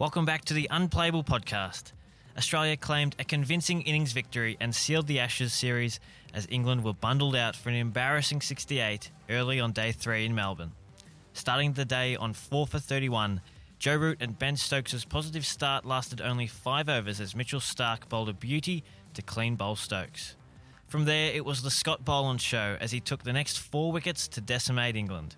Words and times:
Welcome 0.00 0.24
back 0.24 0.46
to 0.46 0.54
the 0.54 0.66
Unplayable 0.70 1.24
podcast. 1.24 1.92
Australia 2.34 2.74
claimed 2.74 3.14
a 3.18 3.24
convincing 3.24 3.82
innings 3.82 4.12
victory 4.12 4.56
and 4.58 4.74
sealed 4.74 5.06
the 5.06 5.18
Ashes 5.18 5.52
series 5.52 6.00
as 6.32 6.46
England 6.48 6.84
were 6.84 6.94
bundled 6.94 7.36
out 7.36 7.54
for 7.54 7.68
an 7.68 7.74
embarrassing 7.74 8.40
68 8.40 9.10
early 9.28 9.60
on 9.60 9.72
day 9.72 9.92
three 9.92 10.24
in 10.24 10.34
Melbourne. 10.34 10.72
Starting 11.34 11.74
the 11.74 11.84
day 11.84 12.16
on 12.16 12.32
4 12.32 12.66
for 12.66 12.78
31, 12.78 13.42
Joe 13.78 13.96
Root 13.96 14.22
and 14.22 14.38
Ben 14.38 14.56
Stokes' 14.56 15.04
positive 15.04 15.44
start 15.44 15.84
lasted 15.84 16.22
only 16.22 16.46
five 16.46 16.88
overs 16.88 17.20
as 17.20 17.36
Mitchell 17.36 17.60
Starc 17.60 18.08
bowled 18.08 18.30
a 18.30 18.32
beauty 18.32 18.82
to 19.12 19.20
clean 19.20 19.54
bowl 19.54 19.76
Stokes. 19.76 20.34
From 20.86 21.04
there, 21.04 21.30
it 21.34 21.44
was 21.44 21.60
the 21.60 21.70
Scott 21.70 22.06
Boland 22.06 22.40
show 22.40 22.78
as 22.80 22.90
he 22.90 23.00
took 23.00 23.22
the 23.22 23.34
next 23.34 23.58
four 23.58 23.92
wickets 23.92 24.28
to 24.28 24.40
decimate 24.40 24.96
England. 24.96 25.36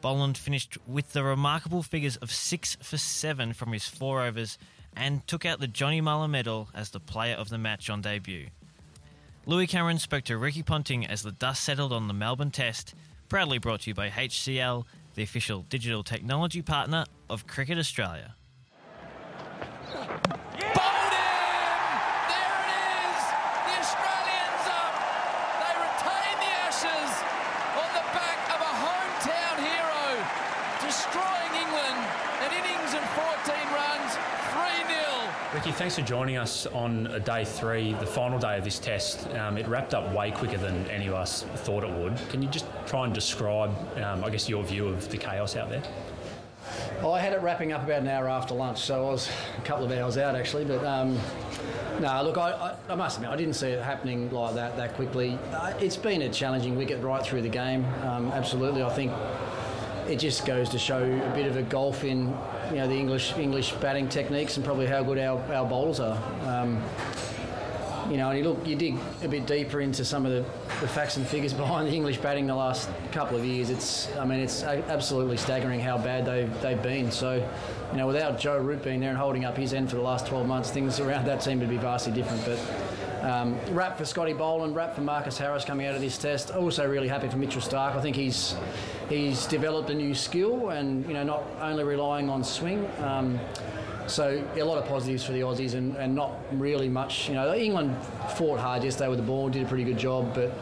Boland 0.00 0.38
finished 0.38 0.78
with 0.86 1.12
the 1.12 1.22
remarkable 1.22 1.82
figures 1.82 2.16
of 2.16 2.30
six 2.30 2.76
for 2.82 2.96
seven 2.96 3.52
from 3.52 3.72
his 3.72 3.86
four 3.86 4.22
overs 4.22 4.58
and 4.96 5.26
took 5.26 5.44
out 5.44 5.60
the 5.60 5.68
Johnny 5.68 6.00
Mullagh 6.00 6.30
medal 6.30 6.68
as 6.74 6.90
the 6.90 7.00
player 7.00 7.34
of 7.34 7.48
the 7.48 7.58
match 7.58 7.90
on 7.90 8.00
debut. 8.00 8.48
Louis 9.46 9.66
Cameron 9.66 9.98
spoke 9.98 10.24
to 10.24 10.36
Ricky 10.36 10.62
Ponting 10.62 11.06
as 11.06 11.22
the 11.22 11.32
dust 11.32 11.64
settled 11.64 11.92
on 11.92 12.08
the 12.08 12.14
Melbourne 12.14 12.50
Test, 12.50 12.94
proudly 13.28 13.58
brought 13.58 13.80
to 13.82 13.90
you 13.90 13.94
by 13.94 14.08
HCL, 14.10 14.84
the 15.14 15.22
official 15.22 15.62
digital 15.68 16.02
technology 16.02 16.62
partner 16.62 17.04
of 17.28 17.46
Cricket 17.46 17.78
Australia. 17.78 18.34
Bowled 19.90 21.14
in! 21.14 21.90
There 22.30 22.56
it 22.62 22.70
is! 22.70 23.20
The 23.66 23.74
Australians 23.80 24.64
up! 24.70 24.94
They 25.56 25.74
retain 25.88 26.36
the 26.36 26.52
Ashes 26.68 27.12
on 27.80 27.90
the 27.96 28.06
back 28.14 28.38
of 28.54 28.60
a 28.60 28.72
hometown 28.86 29.56
hero, 29.66 30.04
destroying 30.84 31.54
England. 31.58 32.00
An 32.44 32.50
innings 32.54 32.92
and 32.94 33.06
14 33.18 33.56
runs, 33.72 34.10
3 34.52 34.94
0. 34.94 35.10
Ricky, 35.60 35.72
thanks 35.72 35.96
for 35.96 36.00
joining 36.00 36.38
us 36.38 36.64
on 36.64 37.20
day 37.22 37.44
three, 37.44 37.92
the 37.92 38.06
final 38.06 38.38
day 38.38 38.56
of 38.56 38.64
this 38.64 38.78
test. 38.78 39.28
Um, 39.34 39.58
it 39.58 39.68
wrapped 39.68 39.92
up 39.92 40.10
way 40.14 40.30
quicker 40.30 40.56
than 40.56 40.86
any 40.88 41.06
of 41.06 41.12
us 41.12 41.42
thought 41.42 41.84
it 41.84 41.90
would. 41.90 42.16
Can 42.30 42.40
you 42.40 42.48
just 42.48 42.64
try 42.86 43.04
and 43.04 43.12
describe, 43.12 43.70
um, 43.98 44.24
I 44.24 44.30
guess, 44.30 44.48
your 44.48 44.64
view 44.64 44.88
of 44.88 45.10
the 45.10 45.18
chaos 45.18 45.56
out 45.56 45.68
there? 45.68 45.82
Well, 47.02 47.12
I 47.12 47.20
had 47.20 47.34
it 47.34 47.42
wrapping 47.42 47.74
up 47.74 47.84
about 47.84 48.00
an 48.00 48.08
hour 48.08 48.26
after 48.26 48.54
lunch, 48.54 48.78
so 48.78 49.06
I 49.06 49.10
was 49.10 49.30
a 49.58 49.60
couple 49.60 49.84
of 49.84 49.92
hours 49.92 50.16
out 50.16 50.34
actually. 50.34 50.64
But 50.64 50.82
um, 50.82 51.18
no, 52.00 52.22
look, 52.22 52.38
I, 52.38 52.52
I, 52.52 52.92
I 52.92 52.94
must 52.94 53.18
admit, 53.18 53.30
I 53.30 53.36
didn't 53.36 53.52
see 53.52 53.68
it 53.68 53.82
happening 53.82 54.30
like 54.30 54.54
that 54.54 54.78
that 54.78 54.94
quickly. 54.94 55.38
Uh, 55.52 55.74
it's 55.78 55.98
been 55.98 56.22
a 56.22 56.30
challenging 56.30 56.74
wicket 56.74 57.02
right 57.02 57.22
through 57.22 57.42
the 57.42 57.50
game. 57.50 57.84
Um, 58.02 58.32
absolutely, 58.32 58.82
I 58.82 58.88
think 58.88 59.12
it 60.08 60.18
just 60.18 60.46
goes 60.46 60.68
to 60.70 60.78
show 60.78 61.02
a 61.02 61.34
bit 61.34 61.46
of 61.46 61.56
a 61.56 61.62
golf 61.62 62.04
in 62.04 62.28
you 62.70 62.76
know 62.76 62.88
the 62.88 62.94
English 62.94 63.36
English 63.36 63.72
batting 63.74 64.08
techniques 64.08 64.56
and 64.56 64.64
probably 64.64 64.86
how 64.86 65.02
good 65.02 65.18
our, 65.18 65.40
our 65.52 65.68
bowlers 65.68 66.00
are. 66.00 66.18
Um, 66.46 66.82
you 68.10 68.16
know, 68.16 68.30
and 68.30 68.38
you 68.38 68.44
look, 68.44 68.66
you 68.66 68.74
dig 68.74 68.98
a 69.22 69.28
bit 69.28 69.46
deeper 69.46 69.80
into 69.80 70.04
some 70.04 70.26
of 70.26 70.32
the, 70.32 70.40
the 70.80 70.88
facts 70.88 71.16
and 71.16 71.26
figures 71.26 71.52
behind 71.64 71.86
the 71.86 71.92
English 71.92 72.18
batting 72.18 72.46
the 72.46 72.54
last 72.54 72.90
couple 73.12 73.36
of 73.36 73.44
years. 73.44 73.70
It's, 73.70 74.14
I 74.16 74.24
mean, 74.24 74.40
it's 74.40 74.64
absolutely 74.64 75.36
staggering 75.36 75.78
how 75.78 75.96
bad 75.96 76.26
they've, 76.26 76.60
they've 76.60 76.82
been. 76.82 77.12
So, 77.12 77.34
you 77.92 77.96
know, 77.96 78.08
without 78.08 78.38
Joe 78.38 78.58
Root 78.58 78.82
being 78.82 78.98
there 78.98 79.10
and 79.10 79.18
holding 79.18 79.44
up 79.44 79.56
his 79.56 79.72
end 79.72 79.90
for 79.90 79.96
the 79.96 80.02
last 80.02 80.26
12 80.26 80.46
months, 80.46 80.70
things 80.70 80.98
around 80.98 81.26
that 81.26 81.42
seem 81.42 81.60
to 81.60 81.66
be 81.66 81.76
vastly 81.76 82.12
different. 82.12 82.44
But 82.44 82.58
um, 83.22 83.58
rap 83.70 83.98
for 83.98 84.04
Scotty 84.04 84.32
Boland, 84.32 84.74
rap 84.74 84.94
for 84.94 85.02
Marcus 85.02 85.36
Harris 85.38 85.64
coming 85.64 85.86
out 85.86 85.94
of 85.94 86.00
this 86.00 86.16
test. 86.16 86.50
Also, 86.50 86.88
really 86.88 87.08
happy 87.08 87.28
for 87.28 87.36
Mitchell 87.36 87.60
Starc. 87.60 87.94
I 87.96 88.00
think 88.00 88.16
he's 88.16 88.56
he's 89.08 89.46
developed 89.46 89.90
a 89.90 89.94
new 89.94 90.14
skill 90.14 90.70
and 90.70 91.06
you 91.06 91.14
know 91.14 91.22
not 91.22 91.44
only 91.60 91.84
relying 91.84 92.30
on 92.30 92.42
swing. 92.44 92.88
Um, 92.98 93.38
so 94.06 94.44
a 94.56 94.62
lot 94.62 94.78
of 94.78 94.86
positives 94.86 95.24
for 95.24 95.32
the 95.32 95.40
Aussies 95.40 95.74
and, 95.74 95.94
and 95.96 96.14
not 96.14 96.32
really 96.52 96.88
much. 96.88 97.28
You 97.28 97.34
know, 97.34 97.54
England 97.54 97.96
fought 98.36 98.58
hard 98.58 98.82
yesterday 98.82 99.08
with 99.08 99.18
the 99.18 99.24
ball, 99.24 99.48
did 99.48 99.62
a 99.64 99.68
pretty 99.68 99.84
good 99.84 99.98
job, 99.98 100.34
but 100.34 100.52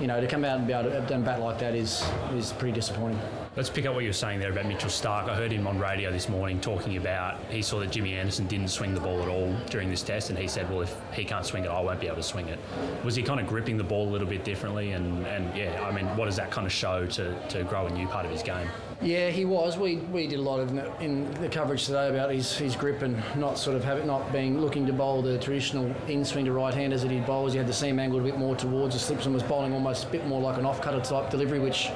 you 0.00 0.06
know 0.06 0.20
to 0.20 0.26
come 0.26 0.44
out 0.44 0.58
and 0.58 0.66
be 0.66 0.72
able 0.72 0.90
to 0.90 1.18
bat 1.18 1.40
like 1.40 1.58
that 1.58 1.74
is 1.74 2.04
is 2.34 2.52
pretty 2.52 2.74
disappointing. 2.74 3.20
Let's 3.54 3.68
pick 3.68 3.84
up 3.84 3.94
what 3.94 4.02
you 4.02 4.08
were 4.08 4.14
saying 4.14 4.40
there 4.40 4.50
about 4.50 4.64
Mitchell 4.64 4.88
Starc. 4.88 5.28
I 5.28 5.34
heard 5.34 5.52
him 5.52 5.66
on 5.66 5.78
radio 5.78 6.10
this 6.10 6.26
morning 6.26 6.58
talking 6.58 6.96
about 6.96 7.38
he 7.50 7.60
saw 7.60 7.80
that 7.80 7.92
Jimmy 7.92 8.14
Anderson 8.14 8.46
didn't 8.46 8.68
swing 8.68 8.94
the 8.94 9.00
ball 9.00 9.20
at 9.20 9.28
all 9.28 9.54
during 9.68 9.90
this 9.90 10.00
test, 10.00 10.30
and 10.30 10.38
he 10.38 10.48
said, 10.48 10.70
"Well, 10.70 10.80
if 10.80 10.96
he 11.12 11.22
can't 11.22 11.44
swing 11.44 11.66
it, 11.66 11.68
I 11.68 11.78
won't 11.78 12.00
be 12.00 12.06
able 12.06 12.16
to 12.16 12.22
swing 12.22 12.48
it." 12.48 12.58
Was 13.04 13.14
he 13.14 13.22
kind 13.22 13.38
of 13.38 13.46
gripping 13.46 13.76
the 13.76 13.84
ball 13.84 14.08
a 14.08 14.10
little 14.10 14.26
bit 14.26 14.42
differently? 14.42 14.92
And, 14.92 15.26
and 15.26 15.54
yeah, 15.54 15.86
I 15.86 15.92
mean, 15.92 16.06
what 16.16 16.24
does 16.24 16.36
that 16.36 16.50
kind 16.50 16.66
of 16.66 16.72
show 16.72 17.04
to, 17.08 17.38
to 17.50 17.62
grow 17.64 17.88
a 17.88 17.90
new 17.90 18.08
part 18.08 18.24
of 18.24 18.32
his 18.32 18.42
game? 18.42 18.66
Yeah, 19.02 19.28
he 19.28 19.44
was. 19.44 19.76
We, 19.76 19.96
we 19.96 20.26
did 20.28 20.38
a 20.38 20.42
lot 20.42 20.60
of 20.60 20.70
in 21.02 21.30
the 21.34 21.48
coverage 21.50 21.84
today 21.84 22.08
about 22.08 22.30
his, 22.30 22.56
his 22.56 22.74
grip 22.74 23.02
and 23.02 23.22
not 23.36 23.58
sort 23.58 23.76
of 23.76 23.84
having 23.84 24.06
not 24.06 24.32
being 24.32 24.62
looking 24.62 24.86
to 24.86 24.94
bowl 24.94 25.20
the 25.20 25.36
traditional 25.36 25.94
in 26.08 26.24
swing 26.24 26.46
to 26.46 26.52
right 26.52 26.72
handers 26.72 27.02
that 27.02 27.10
he 27.10 27.20
bowls. 27.20 27.52
He 27.52 27.58
had 27.58 27.66
the 27.66 27.74
seam 27.74 27.98
angled 27.98 28.22
a 28.22 28.24
bit 28.24 28.38
more 28.38 28.56
towards 28.56 28.94
the 28.94 29.00
slips 29.00 29.26
and 29.26 29.34
was 29.34 29.42
bowling 29.42 29.74
almost 29.74 30.06
a 30.06 30.08
bit 30.08 30.26
more 30.26 30.40
like 30.40 30.56
an 30.56 30.64
off 30.64 30.80
cutter 30.80 31.00
type 31.00 31.28
delivery, 31.28 31.58
which 31.58 31.90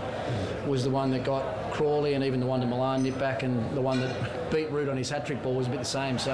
was 0.67 0.85
the 0.85 0.91
one 0.91 1.11
that 1.13 1.25
got 1.25 1.73
Crawley 1.73 2.15
and 2.15 2.25
even 2.25 2.41
the 2.41 2.47
one 2.47 2.61
to 2.61 2.67
Malan 2.67 3.03
nip 3.03 3.19
back, 3.19 3.43
and 3.43 3.77
the 3.77 3.81
one 3.81 4.01
that 4.01 4.51
beat 4.51 4.71
Root 4.71 4.89
on 4.89 4.97
his 4.97 5.09
hat 5.11 5.27
trick 5.27 5.43
ball 5.43 5.55
was 5.55 5.67
a 5.67 5.71
bit 5.71 5.79
the 5.79 5.85
same. 5.85 6.19
So 6.19 6.33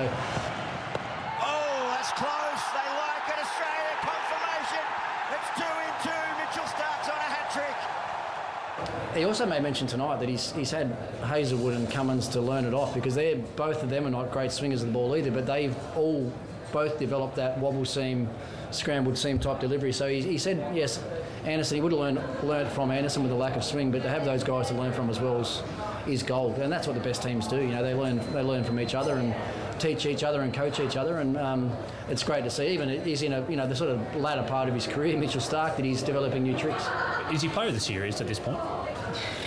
Oh, 1.40 1.94
that's 1.94 2.12
close. 2.12 2.62
They 2.72 2.88
like 2.98 3.28
it. 3.28 3.38
Australia 3.38 3.94
confirmation. 4.00 4.84
It's 5.32 5.50
two 5.56 5.74
in 5.84 5.92
two. 6.02 6.24
Mitchell 6.38 6.66
starts 6.66 7.08
on 7.08 7.16
a 7.16 7.28
hat 7.28 7.50
trick. 7.52 9.16
He 9.16 9.24
also 9.24 9.44
may 9.46 9.60
mention 9.60 9.86
tonight 9.86 10.20
that 10.20 10.28
he's, 10.28 10.52
he's 10.52 10.70
had 10.70 10.96
Hazlewood 11.24 11.74
and 11.74 11.90
Cummins 11.90 12.28
to 12.28 12.40
learn 12.40 12.64
it 12.64 12.74
off 12.74 12.94
because 12.94 13.14
they're 13.14 13.36
both 13.36 13.82
of 13.82 13.90
them 13.90 14.06
are 14.06 14.10
not 14.10 14.32
great 14.32 14.50
swingers 14.52 14.80
of 14.82 14.88
the 14.88 14.92
ball 14.94 15.14
either, 15.16 15.30
but 15.30 15.46
they've 15.46 15.76
all 15.94 16.32
both 16.72 16.98
developed 16.98 17.36
that 17.36 17.58
wobble 17.58 17.84
seam, 17.84 18.28
scrambled 18.70 19.18
seam 19.18 19.38
type 19.38 19.60
delivery. 19.60 19.92
So 19.92 20.08
he, 20.08 20.22
he 20.22 20.38
said 20.38 20.74
yes, 20.74 20.98
Anderson. 21.44 21.76
He 21.76 21.80
would 21.80 21.92
have 21.92 22.00
learned 22.00 22.20
learned 22.42 22.70
from 22.70 22.90
Anderson 22.90 23.22
with 23.22 23.30
the 23.30 23.36
lack 23.36 23.56
of 23.56 23.64
swing, 23.64 23.90
but 23.90 24.02
to 24.02 24.08
have 24.08 24.24
those 24.24 24.44
guys 24.44 24.68
to 24.68 24.74
learn 24.74 24.92
from 24.92 25.10
as 25.10 25.20
well 25.20 25.40
is, 25.40 25.62
is 26.06 26.22
gold, 26.22 26.58
and 26.58 26.72
that's 26.72 26.86
what 26.86 26.94
the 26.94 27.02
best 27.02 27.22
teams 27.22 27.48
do. 27.48 27.56
You 27.56 27.68
know, 27.68 27.82
they 27.82 27.94
learn 27.94 28.20
they 28.32 28.42
learn 28.42 28.64
from 28.64 28.78
each 28.78 28.94
other 28.94 29.14
and 29.14 29.34
teach 29.78 30.06
each 30.06 30.22
other 30.22 30.42
and 30.42 30.54
coach 30.54 30.78
each 30.80 30.96
other, 30.96 31.18
and 31.18 31.36
um, 31.36 31.72
it's 32.08 32.22
great 32.22 32.44
to 32.44 32.50
see. 32.50 32.68
Even 32.68 33.02
he's 33.04 33.22
in 33.22 33.32
a 33.32 33.48
you 33.50 33.56
know 33.56 33.66
the 33.66 33.76
sort 33.76 33.90
of 33.90 34.16
latter 34.16 34.42
part 34.48 34.68
of 34.68 34.74
his 34.74 34.86
career, 34.86 35.16
Mitchell 35.16 35.40
Starc, 35.40 35.76
that 35.76 35.84
he's 35.84 36.02
developing 36.02 36.42
new 36.42 36.56
tricks. 36.56 36.86
Is 37.32 37.42
he 37.42 37.48
player 37.48 37.68
of 37.68 37.74
the 37.74 37.80
series 37.80 38.20
at 38.20 38.28
this 38.28 38.38
point? 38.38 38.60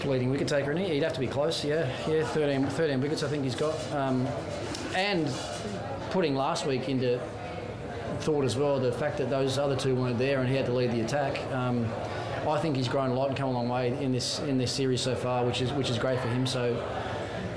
leading 0.05 0.29
wicket 0.29 0.47
taker, 0.47 0.71
isn't 0.71 0.83
he? 0.83 0.93
He'd 0.93 1.03
have 1.03 1.13
to 1.13 1.19
be 1.19 1.27
close, 1.27 1.63
yeah. 1.65 1.89
Yeah, 2.07 2.23
13, 2.25 2.67
13 2.67 3.01
wickets 3.01 3.23
I 3.23 3.27
think 3.27 3.43
he's 3.43 3.55
got. 3.55 3.75
Um, 3.91 4.27
and 4.95 5.27
putting 6.11 6.35
last 6.35 6.65
week 6.65 6.87
into 6.89 7.19
thought 8.19 8.45
as 8.45 8.57
well, 8.57 8.79
the 8.79 8.91
fact 8.91 9.17
that 9.17 9.29
those 9.29 9.57
other 9.57 9.75
two 9.75 9.95
weren't 9.95 10.17
there 10.17 10.39
and 10.39 10.49
he 10.49 10.55
had 10.55 10.65
to 10.65 10.73
lead 10.73 10.91
the 10.91 11.01
attack. 11.01 11.39
Um, 11.51 11.87
I 12.47 12.59
think 12.59 12.75
he's 12.75 12.87
grown 12.87 13.09
a 13.09 13.13
lot 13.13 13.29
and 13.29 13.37
come 13.37 13.49
a 13.49 13.51
long 13.51 13.69
way 13.69 13.87
in 14.01 14.11
this 14.11 14.39
in 14.39 14.57
this 14.57 14.71
series 14.71 15.01
so 15.01 15.15
far, 15.15 15.45
which 15.45 15.61
is 15.61 15.71
which 15.73 15.89
is 15.89 15.97
great 15.97 16.19
for 16.19 16.27
him. 16.27 16.45
So, 16.45 16.75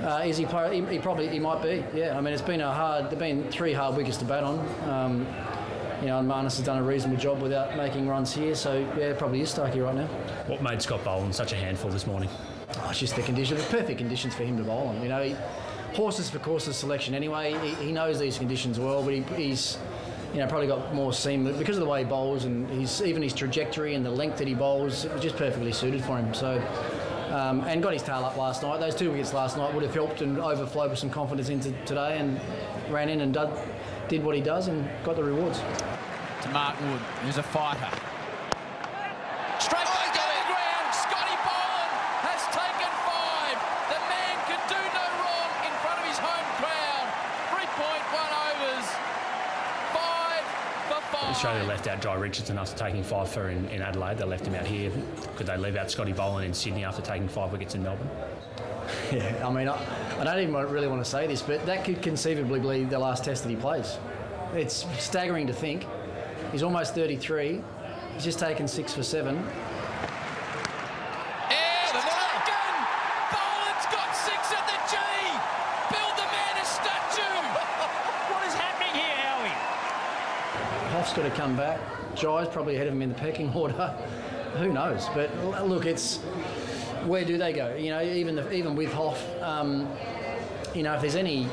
uh, 0.03 0.23
is 0.25 0.39
he? 0.39 0.45
He, 0.45 0.85
he 0.87 0.99
probably 0.99 1.29
he 1.29 1.39
might 1.39 1.63
be. 1.63 1.85
Yeah, 1.95 2.17
I 2.17 2.21
mean 2.21 2.33
it's 2.33 2.43
been 2.43 2.61
a 2.61 2.73
hard. 2.73 3.07
There've 3.07 3.19
been 3.19 3.51
three 3.51 3.73
hard 3.73 3.97
wickets 3.97 4.17
to 4.19 4.25
bat 4.25 4.45
on. 4.45 4.59
Um, 4.89 5.27
you 6.01 6.07
know, 6.07 6.21
and 6.21 6.31
Marnus 6.31 6.57
has 6.57 6.61
done 6.61 6.79
a 6.79 6.83
reasonable 6.83 7.21
job 7.21 7.43
without 7.43 7.77
making 7.77 8.07
runs 8.07 8.33
here. 8.33 8.55
So 8.55 8.79
yeah, 8.97 9.15
probably 9.15 9.41
is 9.41 9.51
Starkey 9.51 9.81
right 9.81 9.95
now. 9.95 10.07
What 10.47 10.63
made 10.63 10.81
Scott 10.81 11.05
Boland 11.05 11.35
such 11.35 11.53
a 11.53 11.57
handful 11.57 11.91
this 11.91 12.07
morning? 12.07 12.31
Oh, 12.77 12.91
it's 12.91 13.01
just 13.01 13.17
the 13.17 13.23
conditions, 13.23 13.63
the 13.63 13.77
perfect 13.77 13.99
conditions 13.99 14.35
for 14.35 14.45
him 14.45 14.57
to 14.59 14.63
bowl 14.63 14.89
on. 14.89 15.03
You 15.03 15.09
know, 15.09 15.23
he, 15.23 15.37
horses 15.95 16.31
for 16.31 16.39
courses 16.39 16.77
selection 16.77 17.15
anyway. 17.15 17.59
He, 17.59 17.87
he 17.87 17.93
knows 17.93 18.19
these 18.19 18.39
conditions 18.39 18.79
well, 18.79 19.03
but 19.03 19.15
he, 19.15 19.23
he's 19.35 19.79
you 20.33 20.41
know 20.41 20.47
probably 20.47 20.67
got 20.67 20.95
more 20.95 21.13
seam 21.13 21.45
because 21.59 21.77
of 21.77 21.83
the 21.83 21.89
way 21.89 22.01
he 22.01 22.05
bowls 22.05 22.45
and 22.45 22.69
his 22.71 23.03
even 23.03 23.23
his 23.23 23.33
trajectory 23.33 23.95
and 23.95 24.05
the 24.05 24.11
length 24.11 24.39
that 24.39 24.49
he 24.49 24.55
bowls. 24.55 25.05
It 25.05 25.13
was 25.13 25.23
just 25.23 25.37
perfectly 25.37 25.73
suited 25.73 26.05
for 26.05 26.19
him. 26.19 26.35
So. 26.35 26.63
Um, 27.31 27.61
and 27.67 27.83
got 27.83 27.93
his 27.93 28.03
tail 28.03 28.25
up 28.25 28.39
last 28.39 28.63
night. 28.63 28.81
Those 28.81 28.95
two 28.95 29.11
wickets 29.11 29.35
last 29.35 29.59
night 29.59 29.75
would 29.75 29.83
have 29.83 29.93
helped 29.93 30.23
and 30.23 30.39
overflowed 30.39 30.89
with 30.89 30.99
some 30.99 31.11
confidence 31.11 31.51
into 31.51 31.73
today, 31.85 32.17
and 32.17 32.41
ran 32.91 33.11
in 33.11 33.21
and 33.21 33.35
did, 33.35 33.51
did 34.09 34.25
what 34.25 34.35
he 34.35 34.41
does 34.41 34.69
and 34.69 34.89
got 35.05 35.17
the 35.17 35.23
rewards. 35.23 35.61
To 36.43 36.49
Mark 36.51 36.81
Wood, 36.81 37.01
who's 37.23 37.37
a 37.37 37.43
fighter. 37.43 37.91
Straight 39.59 39.85
back 39.85 40.15
to 40.15 40.23
the 40.23 40.43
ground. 40.49 40.87
Scotty 40.95 41.37
Boland 41.45 41.93
has 42.25 42.41
taken 42.49 42.91
five. 43.05 43.59
The 43.91 44.01
man 44.07 44.37
could 44.47 44.65
do 44.71 44.81
no 44.81 45.05
wrong 45.21 45.51
in 45.67 45.75
front 45.83 45.99
of 45.99 46.07
his 46.07 46.17
home 46.17 46.49
crowd. 46.63 47.07
3.1 47.53 48.23
overs. 48.49 48.87
Five 49.93 50.45
for 50.89 51.03
five. 51.11 51.19
Australia 51.39 51.63
left 51.69 51.87
out 51.87 52.03
Jhye 52.03 52.21
Richardson 52.21 52.59
after 52.59 52.77
taking 52.77 53.05
five 53.05 53.29
for 53.29 53.49
in, 53.49 53.69
in 53.69 53.81
Adelaide. 53.81 54.19
They 54.19 54.25
left 54.25 54.45
him 54.45 54.57
out 54.57 54.67
here. 54.67 54.91
Could 55.37 55.47
they 55.47 55.57
leave 55.57 55.77
out 55.77 55.89
Scotty 55.89 56.13
Boland 56.13 56.45
in 56.45 56.53
Sydney 56.53 56.83
after 56.83 57.01
taking 57.01 57.29
five 57.29 57.53
wickets 57.53 57.77
in 57.77 57.85
Melbourne? 57.85 58.11
Yeah, 59.13 59.47
I 59.47 59.53
mean, 59.53 59.69
I, 59.69 59.77
I 60.19 60.25
don't 60.25 60.41
even 60.41 60.55
really 60.55 60.89
want 60.89 61.05
to 61.05 61.09
say 61.09 61.27
this, 61.27 61.43
but 61.43 61.65
that 61.67 61.85
could 61.85 62.01
conceivably 62.03 62.59
be 62.59 62.85
the 62.85 62.99
last 62.99 63.23
test 63.23 63.43
that 63.45 63.51
he 63.51 63.55
plays. 63.55 63.99
It's 64.55 64.87
staggering 64.99 65.47
to 65.47 65.53
think. 65.53 65.87
He's 66.51 66.63
almost 66.65 66.95
33. 66.95 67.63
He's 68.15 68.25
just 68.25 68.39
taken 68.39 68.67
six 68.67 68.95
for 68.95 69.03
seven. 69.03 69.37
It's 71.51 71.93
taken! 71.93 72.75
Boland's 73.31 73.87
got 73.93 74.17
six 74.17 74.53
at 74.57 74.67
the 74.67 74.79
G! 74.91 74.97
Build 75.93 76.17
the 76.17 76.27
man 76.33 76.57
a 76.61 76.65
statue! 76.65 77.39
Got 81.19 81.25
to 81.25 81.31
come 81.31 81.57
back. 81.57 81.81
Jhye's 82.15 82.49
probably 82.49 82.77
ahead 82.77 82.87
of 82.87 82.93
him 82.95 83.03
in 83.03 83.09
the 83.09 83.15
pecking 83.17 83.53
order. 83.53 83.73
Who 84.59 84.73
knows? 84.73 85.09
But 85.17 85.37
look, 85.67 85.85
it's 85.85 86.19
where 87.07 87.25
do 87.25 87.37
they 87.37 87.53
go? 87.53 87.75
You 87.75 87.91
know, 87.91 88.01
even 88.01 88.37
the, 88.37 88.53
even 88.53 88.77
with 88.77 88.93
Hoff, 88.93 89.21
um, 89.43 89.91
you 90.77 90.85
know, 90.85 90.95
if 90.95 91.01
there's 91.01 91.17
any 91.17 91.49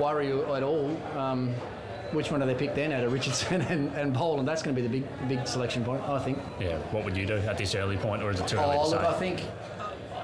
worry 0.00 0.30
at 0.30 0.62
all, 0.62 0.96
um, 1.16 1.48
which 2.12 2.30
one 2.30 2.38
do 2.38 2.46
they 2.46 2.54
pick 2.54 2.76
then 2.76 2.92
out 2.92 3.02
of 3.02 3.12
Richardson 3.12 3.62
and, 3.68 3.92
and 3.96 4.14
Boland? 4.14 4.46
That's 4.46 4.62
going 4.62 4.76
to 4.76 4.80
be 4.80 4.86
the 4.86 5.00
big 5.00 5.28
big 5.28 5.48
selection 5.48 5.84
point, 5.84 6.00
I 6.08 6.20
think. 6.20 6.38
Yeah. 6.60 6.78
What 6.92 7.04
would 7.04 7.16
you 7.16 7.26
do 7.26 7.38
at 7.38 7.58
this 7.58 7.74
early 7.74 7.96
point, 7.96 8.22
or 8.22 8.30
is 8.30 8.38
it 8.38 8.46
too 8.46 8.58
early 8.58 8.76
Oh, 8.78 8.84
to 8.84 8.90
look, 8.90 9.00
say? 9.00 9.08
I 9.08 9.12
think 9.14 9.42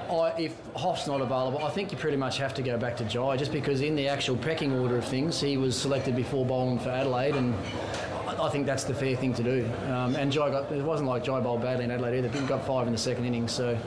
I, 0.09 0.33
if 0.39 0.55
Hoff's 0.77 1.07
not 1.07 1.19
available, 1.19 1.61
I 1.61 1.71
think 1.71 1.91
you 1.91 1.97
pretty 1.97 2.15
much 2.15 2.37
have 2.37 2.53
to 2.53 2.61
go 2.61 2.77
back 2.77 2.95
to 2.97 3.03
Jhye, 3.03 3.37
just 3.37 3.51
because 3.51 3.81
in 3.81 3.97
the 3.97 4.07
actual 4.07 4.37
pecking 4.37 4.71
order 4.79 4.95
of 4.97 5.03
things, 5.03 5.41
he 5.41 5.57
was 5.57 5.77
selected 5.77 6.15
before 6.15 6.45
Boland 6.45 6.81
for 6.81 6.89
Adelaide, 6.89 7.35
and 7.35 7.53
I, 8.41 8.49
think 8.49 8.65
that's 8.65 8.83
the 8.83 8.93
fair 8.93 9.15
thing 9.15 9.33
to 9.35 9.43
do. 9.43 9.69
Um, 9.85 10.15
and 10.15 10.31
Jhye 10.31 10.51
got 10.51 10.71
it 10.71 10.83
wasn't 10.83 11.09
like 11.09 11.23
Jhye 11.23 11.43
bowled 11.43 11.61
badly 11.61 11.85
in 11.85 11.91
Adelaide 11.91 12.19
either. 12.19 12.39
He 12.39 12.45
got 12.45 12.65
five 12.65 12.87
in 12.87 12.93
the 12.93 12.99
second 12.99 13.25
innings, 13.25 13.51
so. 13.51 13.77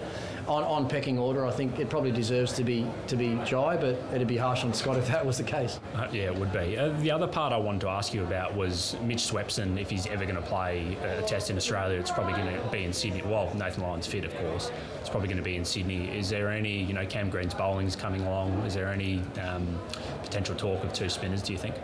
On, 0.46 0.62
on 0.62 0.86
pecking 0.86 1.18
order, 1.18 1.46
I 1.46 1.50
think 1.50 1.78
it 1.78 1.88
probably 1.88 2.12
deserves 2.12 2.52
to 2.52 2.64
be 2.64 2.86
to 3.06 3.16
be 3.16 3.28
Jhye, 3.28 3.80
but 3.80 3.98
it'd 4.14 4.28
be 4.28 4.36
harsh 4.36 4.62
on 4.62 4.74
Scott 4.74 4.98
if 4.98 5.06
that 5.08 5.24
was 5.24 5.38
the 5.38 5.42
case. 5.42 5.80
Uh, 5.94 6.06
yeah, 6.12 6.24
it 6.24 6.34
would 6.34 6.52
be. 6.52 6.76
Uh, 6.76 6.90
the 7.00 7.10
other 7.10 7.26
part 7.26 7.54
I 7.54 7.56
wanted 7.56 7.80
to 7.80 7.88
ask 7.88 8.12
you 8.12 8.22
about 8.24 8.54
was 8.54 8.94
Mitch 9.02 9.22
Swepson. 9.22 9.80
If 9.80 9.88
he's 9.88 10.06
ever 10.06 10.24
going 10.24 10.36
to 10.36 10.42
play 10.42 10.98
a 11.02 11.22
test 11.22 11.48
in 11.48 11.56
Australia, 11.56 11.98
it's 11.98 12.10
probably 12.10 12.34
going 12.34 12.62
to 12.62 12.70
be 12.70 12.84
in 12.84 12.92
Sydney. 12.92 13.22
Well, 13.22 13.50
Nathan 13.54 13.84
Lyon's 13.84 14.06
fit, 14.06 14.26
of 14.26 14.36
course. 14.36 14.70
It's 15.00 15.08
probably 15.08 15.28
going 15.28 15.38
to 15.38 15.42
be 15.42 15.56
in 15.56 15.64
Sydney. 15.64 16.14
Is 16.14 16.28
there 16.28 16.50
any, 16.50 16.76
you 16.76 16.92
know, 16.92 17.06
Cam 17.06 17.30
Green's 17.30 17.54
bowling's 17.54 17.96
coming 17.96 18.20
along? 18.26 18.52
Is 18.66 18.74
there 18.74 18.88
any 18.88 19.22
um, 19.40 19.80
potential 20.22 20.54
talk 20.54 20.84
of 20.84 20.92
two 20.92 21.08
spinners? 21.08 21.40
Do 21.40 21.54
you 21.54 21.58
think? 21.58 21.74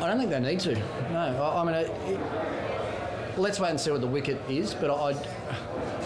I 0.00 0.06
don't 0.06 0.18
think 0.18 0.30
they 0.30 0.40
need 0.40 0.60
to. 0.60 0.74
No, 1.12 1.42
I, 1.42 1.60
I 1.60 1.64
mean, 1.64 1.74
it, 1.74 1.90
it, 2.06 3.38
let's 3.38 3.58
wait 3.58 3.70
and 3.70 3.80
see 3.80 3.90
what 3.90 4.00
the 4.00 4.06
wicket 4.06 4.40
is. 4.48 4.74
But 4.74 4.90
I, 4.90 5.12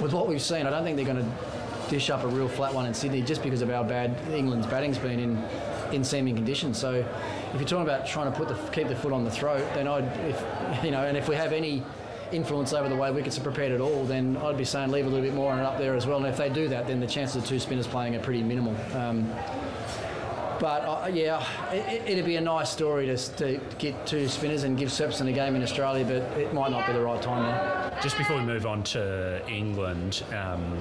with 0.01 0.13
what 0.13 0.29
we've 0.29 0.43
seen, 0.43 0.67
I 0.67 0.71
don't 0.71 0.85
think 0.85 0.97
they're 0.97 1.05
going 1.05 1.25
to 1.25 1.91
dish 1.91 2.09
up 2.11 2.25
a 2.25 2.29
real 2.29 2.49
flat 2.49 2.73
one 2.73 2.87
in 2.87 2.95
Sydney 2.95 3.23
just 3.23 3.43
because 3.43 3.61
of 3.61 3.69
how 3.69 3.83
bad 3.83 4.17
England's 4.33 4.67
batting's 4.67 4.99
been 4.99 5.21
in 5.21 5.45
in 5.93 6.03
seaming 6.03 6.35
conditions. 6.35 6.79
So, 6.79 6.95
if 6.95 7.61
you're 7.61 7.69
talking 7.69 7.83
about 7.83 8.07
trying 8.07 8.33
to 8.33 8.39
put 8.39 8.49
the 8.49 8.55
keep 8.71 8.89
the 8.89 8.97
foot 8.97 9.13
on 9.13 9.25
the 9.25 9.31
throat, 9.31 9.63
then 9.75 9.87
I'd, 9.87 10.05
if 10.27 10.85
you 10.85 10.91
know, 10.91 11.05
and 11.05 11.17
if 11.17 11.29
we 11.29 11.35
have 11.35 11.53
any 11.53 11.83
influence 12.33 12.73
over 12.73 12.89
the 12.89 12.97
way 12.97 13.11
wickets 13.11 13.39
are 13.39 13.43
prepared 13.43 13.73
at 13.73 13.81
all, 13.81 14.05
then 14.05 14.39
I'd 14.39 14.57
be 14.57 14.65
saying 14.65 14.91
leave 14.91 15.05
a 15.07 15.09
little 15.09 15.25
bit 15.25 15.35
more 15.35 15.53
on 15.53 15.59
it 15.59 15.65
up 15.65 15.79
there 15.79 15.95
as 15.95 16.07
well. 16.07 16.17
And 16.17 16.27
if 16.27 16.39
they 16.39 16.49
do 16.49 16.69
that, 16.69 16.87
then 16.87 16.99
the 16.99 17.07
chances 17.07 17.37
of 17.37 17.47
two 17.47 17.61
spinners 17.61 17.87
playing 17.87 18.17
are 18.17 18.21
pretty 18.21 18.43
minimal. 18.43 18.75
Um, 18.97 19.31
but 20.63 20.83
uh, 20.85 21.11
yeah, 21.13 21.45
it, 21.73 22.03
it'd 22.07 22.25
be 22.25 22.37
a 22.37 22.41
nice 22.41 22.71
story 22.71 23.07
to, 23.07 23.17
to 23.17 23.61
get 23.79 24.07
two 24.07 24.29
spinners 24.29 24.63
and 24.63 24.79
give 24.79 24.91
Swepson 24.91 25.29
a 25.29 25.33
game 25.33 25.57
in 25.57 25.63
Australia, 25.63 26.05
but 26.05 26.39
it 26.39 26.55
might 26.55 26.71
not 26.71 26.87
be 26.87 26.93
the 26.93 27.01
right 27.01 27.21
time 27.21 27.43
now. 27.43 28.01
Just 28.01 28.17
before 28.17 28.37
we 28.37 28.43
move 28.43 28.65
on 28.65 28.85
to 28.85 29.43
England, 29.49 30.23
um, 30.33 30.81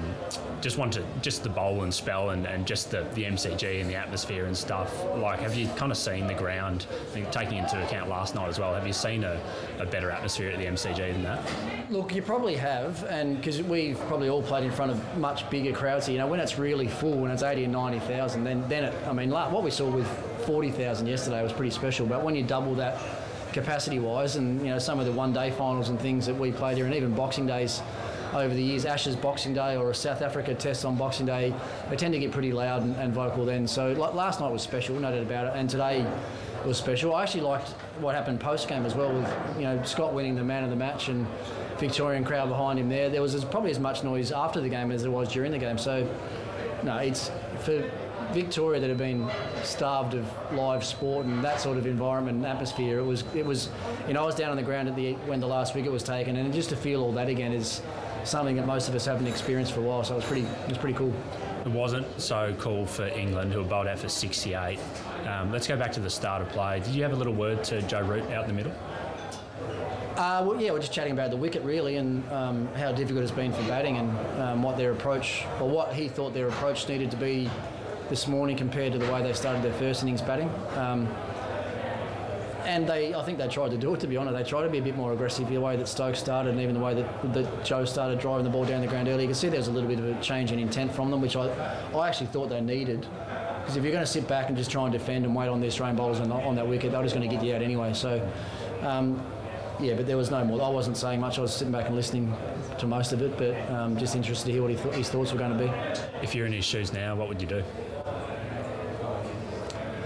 just 0.60 0.78
want 0.78 0.92
to 0.92 1.04
just 1.20 1.42
the 1.42 1.48
Boland 1.48 1.92
spell 1.92 2.30
and, 2.30 2.46
and 2.46 2.64
just 2.64 2.92
the, 2.92 3.02
the 3.14 3.24
MCG 3.24 3.80
and 3.80 3.90
the 3.90 3.96
atmosphere 3.96 4.44
and 4.44 4.56
stuff. 4.56 5.04
Like, 5.16 5.40
have 5.40 5.56
you 5.56 5.66
kind 5.70 5.90
of 5.90 5.98
seen 5.98 6.28
the 6.28 6.34
ground? 6.34 6.86
I 6.88 7.04
think 7.06 7.32
taking 7.32 7.58
into 7.58 7.82
account 7.84 8.08
last 8.08 8.36
night 8.36 8.48
as 8.48 8.60
well. 8.60 8.72
Have 8.74 8.86
you 8.86 8.92
seen 8.92 9.24
a, 9.24 9.40
a 9.80 9.86
better 9.86 10.12
atmosphere 10.12 10.50
at 10.50 10.60
the 10.60 10.66
MCG 10.66 11.12
than 11.12 11.24
that? 11.24 11.42
Look, 11.90 12.14
you 12.14 12.22
probably 12.22 12.54
have, 12.54 13.02
and 13.06 13.36
because 13.36 13.60
we've 13.62 13.98
probably 14.06 14.28
all 14.28 14.42
played 14.42 14.62
in 14.62 14.70
front 14.70 14.92
of 14.92 15.18
much 15.18 15.50
bigger 15.50 15.72
crowds. 15.72 16.08
You 16.08 16.18
know, 16.18 16.28
when 16.28 16.38
it's 16.38 16.56
really 16.56 16.86
full, 16.86 17.18
when 17.18 17.32
it's 17.32 17.42
eighty 17.42 17.64
and 17.64 17.72
ninety 17.72 17.98
thousand, 17.98 18.44
then 18.44 18.64
then 18.68 18.84
it. 18.84 18.94
I 19.08 19.12
mean, 19.12 19.30
what 19.30 19.64
we 19.64 19.71
saw 19.72 19.88
with 19.88 20.06
forty 20.46 20.70
thousand 20.70 21.06
yesterday 21.06 21.42
was 21.42 21.52
pretty 21.52 21.70
special. 21.70 22.06
But 22.06 22.22
when 22.22 22.34
you 22.34 22.42
double 22.42 22.74
that 22.76 23.00
capacity 23.52 23.98
wise, 23.98 24.36
and 24.36 24.60
you 24.60 24.68
know 24.68 24.78
some 24.78 24.98
of 24.98 25.06
the 25.06 25.12
one 25.12 25.32
day 25.32 25.50
finals 25.50 25.88
and 25.88 26.00
things 26.00 26.26
that 26.26 26.34
we 26.34 26.52
played 26.52 26.76
here, 26.76 26.86
and 26.86 26.94
even 26.94 27.14
Boxing 27.14 27.46
Days 27.46 27.82
over 28.32 28.54
the 28.54 28.62
years, 28.62 28.86
Ashes 28.86 29.14
Boxing 29.14 29.54
Day 29.54 29.76
or 29.76 29.90
a 29.90 29.94
South 29.94 30.22
Africa 30.22 30.54
Test 30.54 30.84
on 30.84 30.96
Boxing 30.96 31.26
Day, 31.26 31.54
they 31.90 31.96
tend 31.96 32.14
to 32.14 32.20
get 32.20 32.32
pretty 32.32 32.52
loud 32.52 32.82
and, 32.82 32.96
and 32.96 33.12
vocal 33.12 33.44
then. 33.44 33.68
So 33.68 33.92
last 33.92 34.40
night 34.40 34.50
was 34.50 34.62
special, 34.62 34.94
no 34.98 35.10
doubt 35.10 35.22
about 35.22 35.46
it, 35.48 35.58
and 35.58 35.68
today 35.68 36.06
was 36.64 36.78
special. 36.78 37.14
I 37.14 37.22
actually 37.22 37.42
liked 37.42 37.70
what 38.00 38.14
happened 38.14 38.40
post 38.40 38.68
game 38.68 38.86
as 38.86 38.94
well, 38.94 39.12
with 39.12 39.56
you 39.56 39.64
know 39.64 39.82
Scott 39.82 40.14
winning 40.14 40.34
the 40.34 40.44
man 40.44 40.64
of 40.64 40.70
the 40.70 40.76
match 40.76 41.08
and 41.08 41.26
Victorian 41.78 42.24
crowd 42.24 42.48
behind 42.48 42.78
him 42.78 42.88
there. 42.88 43.10
There 43.10 43.22
was 43.22 43.34
as, 43.34 43.44
probably 43.44 43.70
as 43.70 43.80
much 43.80 44.04
noise 44.04 44.32
after 44.32 44.60
the 44.60 44.68
game 44.68 44.92
as 44.92 45.02
there 45.02 45.10
was 45.10 45.32
during 45.32 45.52
the 45.52 45.58
game. 45.58 45.78
So 45.78 46.08
no, 46.82 46.96
it's 46.98 47.30
for 47.60 47.90
Victoria 48.32 48.80
that 48.80 48.88
had 48.88 48.98
been 48.98 49.30
starved 49.62 50.14
of 50.14 50.26
live 50.52 50.84
sport 50.84 51.26
and 51.26 51.42
that 51.44 51.60
sort 51.60 51.78
of 51.78 51.86
environment 51.86 52.38
and 52.38 52.46
atmosphere. 52.46 52.98
It 52.98 53.04
was, 53.04 53.24
it 53.34 53.44
was, 53.44 53.68
you 54.06 54.14
know, 54.14 54.22
I 54.22 54.26
was 54.26 54.34
down 54.34 54.50
on 54.50 54.56
the 54.56 54.62
ground 54.62 54.88
at 54.88 54.96
the 54.96 55.12
when 55.26 55.40
the 55.40 55.46
last 55.46 55.74
wicket 55.74 55.92
was 55.92 56.02
taken, 56.02 56.36
and 56.36 56.52
just 56.52 56.70
to 56.70 56.76
feel 56.76 57.02
all 57.02 57.12
that 57.12 57.28
again 57.28 57.52
is 57.52 57.82
something 58.24 58.56
that 58.56 58.66
most 58.66 58.88
of 58.88 58.94
us 58.94 59.04
haven't 59.06 59.26
experienced 59.26 59.72
for 59.72 59.80
a 59.80 59.82
while. 59.82 60.04
So 60.04 60.14
it 60.14 60.16
was 60.16 60.24
pretty, 60.24 60.46
it 60.46 60.68
was 60.68 60.78
pretty 60.78 60.96
cool. 60.96 61.12
It 61.64 61.70
wasn't 61.70 62.20
so 62.20 62.54
cool 62.58 62.86
for 62.86 63.06
England, 63.06 63.52
who 63.52 63.60
were 63.60 63.68
bowled 63.68 63.86
out 63.86 63.98
for 63.98 64.08
68. 64.08 64.78
Um, 65.26 65.52
let's 65.52 65.66
go 65.66 65.76
back 65.76 65.92
to 65.92 66.00
the 66.00 66.10
start 66.10 66.42
of 66.42 66.48
play. 66.48 66.80
Did 66.80 66.94
you 66.94 67.02
have 67.02 67.12
a 67.12 67.16
little 67.16 67.34
word 67.34 67.62
to 67.64 67.82
Joe 67.82 68.02
Root 68.02 68.24
out 68.32 68.42
in 68.42 68.48
the 68.48 68.54
middle? 68.54 68.72
Uh, 70.16 70.44
well, 70.46 70.60
yeah, 70.60 70.70
we're 70.70 70.78
just 70.78 70.92
chatting 70.92 71.12
about 71.12 71.30
the 71.30 71.36
wicket 71.36 71.62
really 71.62 71.96
and 71.96 72.28
um, 72.30 72.68
how 72.74 72.92
difficult 72.92 73.22
it's 73.22 73.32
been 73.32 73.52
for 73.52 73.62
batting 73.62 73.96
and 73.96 74.40
um, 74.42 74.62
what 74.62 74.76
their 74.76 74.92
approach, 74.92 75.44
or 75.60 75.68
what 75.68 75.94
he 75.94 76.08
thought 76.08 76.34
their 76.34 76.48
approach 76.48 76.88
needed 76.88 77.10
to 77.10 77.16
be 77.16 77.48
this 78.08 78.26
morning 78.28 78.56
compared 78.56 78.92
to 78.92 78.98
the 78.98 79.10
way 79.12 79.22
they 79.22 79.32
started 79.32 79.62
their 79.62 79.72
first 79.74 80.02
innings 80.02 80.22
batting. 80.22 80.50
Um, 80.76 81.08
and 82.64 82.86
they, 82.86 83.14
I 83.14 83.22
think 83.24 83.38
they 83.38 83.48
tried 83.48 83.72
to 83.72 83.76
do 83.76 83.92
it. 83.94 84.00
To 84.00 84.06
be 84.06 84.16
honest, 84.16 84.36
they 84.36 84.48
tried 84.48 84.62
to 84.62 84.68
be 84.68 84.78
a 84.78 84.82
bit 84.82 84.96
more 84.96 85.12
aggressive 85.12 85.48
the 85.48 85.58
way 85.58 85.76
that 85.76 85.88
Stokes 85.88 86.20
started, 86.20 86.50
and 86.50 86.60
even 86.60 86.74
the 86.74 86.80
way 86.80 86.94
that, 86.94 87.34
that 87.34 87.64
Joe 87.64 87.84
started 87.84 88.20
driving 88.20 88.44
the 88.44 88.50
ball 88.50 88.64
down 88.64 88.80
the 88.80 88.86
ground 88.86 89.08
early. 89.08 89.22
You 89.22 89.28
can 89.28 89.34
see 89.34 89.48
there 89.48 89.58
was 89.58 89.68
a 89.68 89.72
little 89.72 89.88
bit 89.88 89.98
of 89.98 90.04
a 90.04 90.20
change 90.22 90.52
in 90.52 90.58
intent 90.58 90.94
from 90.94 91.10
them, 91.10 91.20
which 91.20 91.36
I, 91.36 91.48
I 91.94 92.08
actually 92.08 92.28
thought 92.28 92.48
they 92.48 92.60
needed. 92.60 93.00
Because 93.60 93.76
if 93.76 93.82
you're 93.82 93.92
going 93.92 94.04
to 94.04 94.10
sit 94.10 94.28
back 94.28 94.48
and 94.48 94.56
just 94.56 94.70
try 94.70 94.84
and 94.84 94.92
defend 94.92 95.24
and 95.24 95.34
wait 95.34 95.48
on 95.48 95.60
the 95.60 95.66
Australian 95.66 95.96
bowlers 95.96 96.20
on, 96.20 96.30
on 96.30 96.54
that 96.54 96.66
wicket, 96.66 96.92
they're 96.92 97.02
just 97.02 97.14
going 97.14 97.28
to 97.28 97.34
get 97.34 97.44
you 97.44 97.54
out 97.54 97.62
anyway. 97.62 97.92
So. 97.94 98.26
Um, 98.82 99.22
yeah, 99.80 99.94
but 99.94 100.06
there 100.06 100.16
was 100.16 100.30
no 100.30 100.44
more. 100.44 100.62
I 100.62 100.68
wasn't 100.68 100.96
saying 100.96 101.20
much. 101.20 101.38
I 101.38 101.42
was 101.42 101.54
sitting 101.54 101.72
back 101.72 101.86
and 101.86 101.96
listening 101.96 102.34
to 102.78 102.86
most 102.86 103.12
of 103.12 103.22
it, 103.22 103.36
but 103.36 103.56
um, 103.70 103.96
just 103.96 104.14
interested 104.14 104.46
to 104.46 104.52
hear 104.52 104.62
what 104.62 104.70
he 104.70 104.76
thought 104.76 104.94
his 104.94 105.08
thoughts 105.08 105.32
were 105.32 105.38
going 105.38 105.56
to 105.56 105.64
be. 105.64 105.70
If 106.22 106.34
you're 106.34 106.46
in 106.46 106.52
his 106.52 106.64
shoes 106.64 106.92
now, 106.92 107.14
what 107.16 107.28
would 107.28 107.40
you 107.40 107.48
do? 107.48 107.62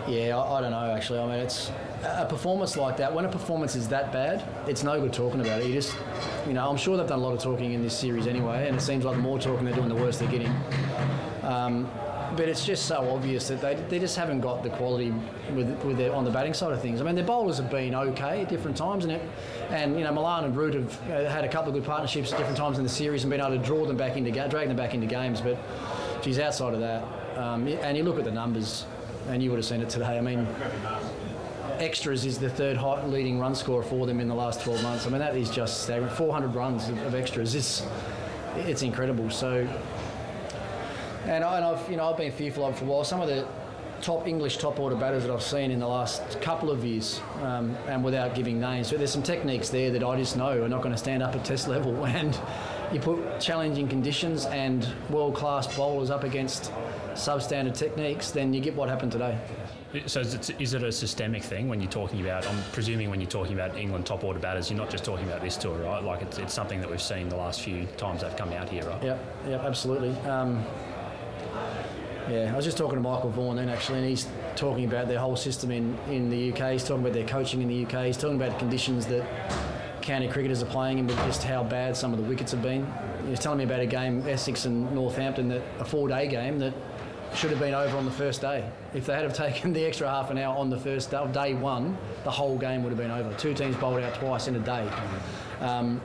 Yeah, 0.09 0.39
I, 0.39 0.59
I 0.59 0.61
don't 0.61 0.71
know 0.71 0.95
actually. 0.95 1.19
I 1.19 1.27
mean, 1.27 1.41
it's 1.41 1.71
a 2.05 2.27
performance 2.27 2.77
like 2.77 2.97
that. 2.99 3.13
When 3.13 3.25
a 3.25 3.29
performance 3.29 3.75
is 3.75 3.89
that 3.89 4.13
bad, 4.13 4.45
it's 4.69 4.85
no 4.85 5.01
good 5.01 5.13
talking 5.13 5.41
about 5.41 5.61
it. 5.61 5.67
You 5.67 5.75
just, 5.75 5.97
you 6.47 6.53
know, 6.53 6.69
I'm 6.69 6.77
sure 6.77 6.97
they've 6.97 7.07
done 7.07 7.19
a 7.19 7.23
lot 7.23 7.33
of 7.33 7.43
talking 7.43 7.73
in 7.73 7.83
this 7.83 7.99
series 7.99 8.27
anyway, 8.27 8.69
and 8.69 8.77
it 8.77 8.81
seems 8.81 9.05
like 9.05 9.17
the 9.17 9.23
more 9.23 9.39
talking 9.39 9.65
they're 9.65 9.75
doing, 9.75 9.89
the 9.89 9.95
worse 9.95 10.19
they're 10.19 10.31
getting. 10.31 10.55
Um, 11.43 11.91
but 12.37 12.49
it's 12.49 12.65
just 12.65 12.87
so 12.87 13.09
obvious 13.11 13.49
that 13.49 13.61
they, 13.61 13.75
they 13.89 13.99
just 13.99 14.17
haven't 14.17 14.41
got 14.41 14.63
the 14.63 14.71
quality 14.71 15.13
with 15.55 15.69
with 15.85 15.97
their, 15.97 16.13
on 16.15 16.25
the 16.25 16.31
batting 16.31 16.55
side 16.55 16.73
of 16.73 16.81
things. 16.81 17.01
I 17.01 17.05
mean, 17.05 17.15
their 17.15 17.25
bowlers 17.25 17.59
have 17.59 17.71
been 17.71 17.95
okay 17.95 18.43
at 18.43 18.49
different 18.49 18.77
times, 18.77 19.05
and 19.05 19.13
it, 19.13 19.23
and 19.71 19.97
you 19.97 20.05
know, 20.05 20.13
Malan 20.13 20.45
and 20.45 20.57
Root 20.57 20.75
have 20.75 21.01
had 21.31 21.45
a 21.45 21.49
couple 21.49 21.69
of 21.69 21.75
good 21.75 21.85
partnerships 21.85 22.33
at 22.33 22.39
different 22.39 22.59
times 22.59 22.79
in 22.79 22.85
the 22.85 22.91
series 22.91 23.25
and 23.25 23.31
been 23.31 23.41
able 23.41 23.57
to 23.57 23.65
draw 23.65 23.87
them 23.87 23.97
back 23.97 24.17
into 24.17 24.31
drag 24.49 24.69
them 24.69 24.77
back 24.77 24.95
into 24.95 25.07
games. 25.07 25.41
But 25.41 25.59
geez, 26.23 26.39
outside 26.39 26.75
of 26.75 26.81
that, 26.81 27.05
um, 27.37 27.67
and 27.67 27.97
you 27.97 28.03
look 28.03 28.19
at 28.19 28.25
the 28.25 28.31
numbers, 28.31 28.87
and 29.29 29.43
you 29.43 29.51
would 29.51 29.57
have 29.59 29.67
seen 29.67 29.81
it 29.81 29.89
today. 29.89 30.19
I 30.19 30.21
mean, 30.21 30.47
extras 31.79 32.25
is 32.25 32.39
the 32.39 32.51
third 32.51 32.81
leading 33.07 33.39
run 33.39 33.55
scorer 33.55 33.83
for 33.83 34.07
them 34.07 34.21
in 34.21 34.29
the 34.29 34.35
last 34.35 34.63
12 34.63 34.83
months. 34.83 35.07
I 35.07 35.11
mean, 35.11 35.19
that 35.19 35.37
is 35.37 35.51
just 35.51 35.83
staggering. 35.83 36.11
400 36.11 36.55
runs 36.55 36.89
of, 36.89 36.99
of 37.03 37.15
extras. 37.15 37.55
It's 37.55 37.87
it's 38.57 38.83
incredible. 38.83 39.31
So, 39.31 39.69
and, 41.27 41.45
I, 41.45 41.57
and 41.57 41.65
I've 41.65 41.91
you 41.91 41.97
know 41.97 42.11
I've 42.11 42.17
been 42.17 42.33
fearful 42.33 42.65
of 42.65 42.75
it 42.75 42.79
for 42.79 42.85
a 42.85 42.89
while. 42.89 43.05
Some 43.05 43.21
of 43.21 43.29
the 43.29 43.47
top 44.03 44.29
English 44.29 44.59
top 44.59 44.79
order 44.79 44.97
batters 44.97 45.23
that 45.25 45.33
I've 45.33 45.43
seen 45.43 45.71
in 45.71 45.81
the 45.81 45.89
last 45.89 46.41
couple 46.41 46.71
of 46.71 46.85
years, 46.85 47.21
um, 47.43 47.77
and 47.89 48.05
without 48.05 48.35
giving 48.35 48.61
names, 48.61 48.91
but 48.91 48.99
there's 48.99 49.13
some 49.13 49.23
techniques 49.23 49.69
there 49.69 49.91
that 49.91 50.05
I 50.05 50.17
just 50.17 50.37
know 50.37 50.63
are 50.63 50.69
not 50.69 50.83
going 50.83 50.95
to 50.95 50.99
stand 50.99 51.23
up 51.23 51.35
at 51.35 51.45
test 51.45 51.69
level. 51.69 52.07
And 52.17 52.39
you 52.93 53.01
put 53.01 53.41
challenging 53.41 53.89
conditions 53.89 54.47
and 54.47 54.87
world 55.11 55.35
class 55.35 55.77
bowlers 55.77 56.09
up 56.09 56.25
against 56.25 56.73
substandard 57.15 57.77
techniques, 57.77 58.31
then 58.31 58.55
you 58.55 58.61
get 58.61 58.75
what 58.75 58.89
happened 58.89 59.13
today. 59.13 59.39
So 60.07 60.21
is 60.21 60.35
it, 60.35 60.61
is 60.61 60.75
it 60.75 60.83
a 60.83 60.93
systemic 60.93 61.43
thing 61.43 61.69
when 61.69 61.81
you're 61.81 61.91
talking 61.91 62.21
about? 62.21 62.47
I'm 62.47 62.63
presuming 62.73 63.11
when 63.11 63.21
you're 63.21 63.31
talking 63.31 63.55
about 63.55 63.77
England 63.77 64.07
top 64.07 64.25
order 64.25 64.39
batters, 64.39 64.71
you're 64.71 64.79
not 64.79 64.91
just 64.91 65.05
talking 65.05 65.27
about 65.27 65.43
this 65.43 65.57
tour, 65.57 65.79
right? 65.79 66.03
Like 66.03 66.23
it's, 66.23 66.39
it's 66.39 66.55
something 66.55 66.81
that 66.81 66.91
we've 66.91 67.03
seen 67.03 67.29
the 67.29 67.37
last 67.37 67.61
few 67.63 67.87
times 67.97 68.23
they've 68.23 68.37
come 68.37 68.53
out 68.53 68.69
here, 68.69 68.85
right? 68.85 69.03
Yep, 69.03 69.25
yep, 69.49 69.61
absolutely. 69.63 70.11
Um, 70.29 70.65
yeah, 72.29 72.51
I 72.53 72.57
was 72.57 72.65
just 72.65 72.77
talking 72.77 72.97
to 72.97 73.01
Michael 73.01 73.31
Vaughan 73.31 73.57
then 73.57 73.69
actually, 73.69 73.99
and 73.99 74.09
he's 74.09 74.27
talking 74.57 74.85
about 74.85 75.09
their 75.09 75.19
whole 75.19 75.37
system 75.37 75.71
in, 75.71 75.97
in 76.09 76.29
the 76.29 76.53
UK. 76.53 76.73
He's 76.73 76.85
talking 76.85 77.03
about 77.03 77.13
their 77.13 77.27
coaching 77.27 77.63
in 77.63 77.69
the 77.69 77.85
UK. 77.85 78.07
He's 78.07 78.17
talking 78.17 78.37
about 78.37 78.53
the 78.53 78.59
conditions 78.59 79.07
that 79.07 79.27
county 80.03 80.29
cricketers 80.29 80.63
are 80.63 80.67
playing 80.67 80.99
in 80.99 81.07
with 81.07 81.17
just 81.19 81.43
how 81.43 81.65
bad 81.65 81.97
some 81.97 82.13
of 82.13 82.19
the 82.19 82.25
wickets 82.25 82.53
have 82.53 82.63
been. 82.63 82.87
He 83.25 83.31
was 83.31 83.41
telling 83.41 83.59
me 83.59 83.65
about 83.65 83.81
a 83.81 83.87
game, 83.87 84.27
Essex 84.27 84.65
and 84.65 84.93
Northampton, 84.95 85.49
that 85.49 85.63
a 85.81 85.85
four-day 85.85 86.29
game 86.29 86.59
that 86.61 86.75
should 87.35 87.51
have 87.51 87.59
been 87.59 87.75
over 87.75 87.97
on 87.97 88.05
the 88.05 88.11
first 88.11 88.41
day. 88.41 88.69
If 88.95 89.07
they 89.07 89.15
had 89.15 89.25
have 89.25 89.35
taken 89.37 89.73
the 89.73 89.85
extra 89.85 90.09
half 90.09 90.31
an 90.31 90.39
hour 90.39 90.57
on 90.57 90.71
the 90.71 90.79
first 90.79 91.11
day, 91.11 91.27
day 91.33 91.55
one, 91.55 91.97
the 92.25 92.31
whole 92.31 92.57
game 92.57 92.83
would 92.83 92.91
have 92.91 92.99
been 92.99 93.11
over. 93.11 93.33
Two 93.35 93.53
teams 93.53 93.77
bowled 93.77 94.01
out 94.01 94.15
twice 94.15 94.49
in 94.49 94.57
a 94.57 94.61
day. 94.61 94.89
Um, 95.61 96.01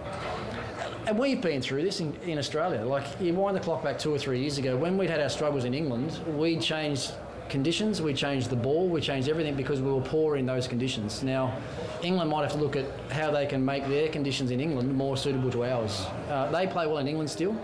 and 1.08 1.18
we've 1.18 1.42
been 1.42 1.62
through 1.62 1.84
this 1.84 2.00
in, 2.00 2.16
in 2.26 2.38
Australia. 2.38 2.84
Like, 2.86 3.06
you 3.20 3.34
wind 3.34 3.56
the 3.56 3.62
clock 3.62 3.84
back 3.84 3.98
two 3.98 4.14
or 4.14 4.18
three 4.18 4.40
years 4.40 4.58
ago, 4.58 4.78
when 4.78 4.98
we'd 4.98 5.10
had 5.10 5.20
our 5.20 5.30
struggles 5.30 5.66
in 5.66 5.74
England, 5.74 6.20
we 6.38 6.58
changed 6.58 7.12
conditions, 7.50 8.02
we 8.02 8.14
changed 8.14 8.50
the 8.50 8.56
ball, 8.56 8.88
we 8.88 9.02
changed 9.02 9.28
everything 9.28 9.56
because 9.56 9.82
we 9.82 9.92
were 9.92 10.02
poor 10.02 10.38
in 10.38 10.46
those 10.46 10.68
conditions. 10.68 11.22
Now, 11.22 11.56
England 12.02 12.30
might 12.30 12.44
have 12.44 12.54
to 12.54 12.58
look 12.58 12.76
at 12.76 12.86
how 13.12 13.30
they 13.30 13.46
can 13.46 13.64
make 13.64 13.88
their 13.88 14.10
conditions 14.10 14.52
in 14.52 14.60
England 14.60 14.96
more 14.96 15.18
suitable 15.18 15.52
to 15.52 15.66
ours. 15.66 16.06
Uh, 16.30 16.50
they 16.52 16.66
play 16.66 16.88
well 16.88 17.00
in 17.00 17.08
England 17.08 17.30
still, 17.30 17.56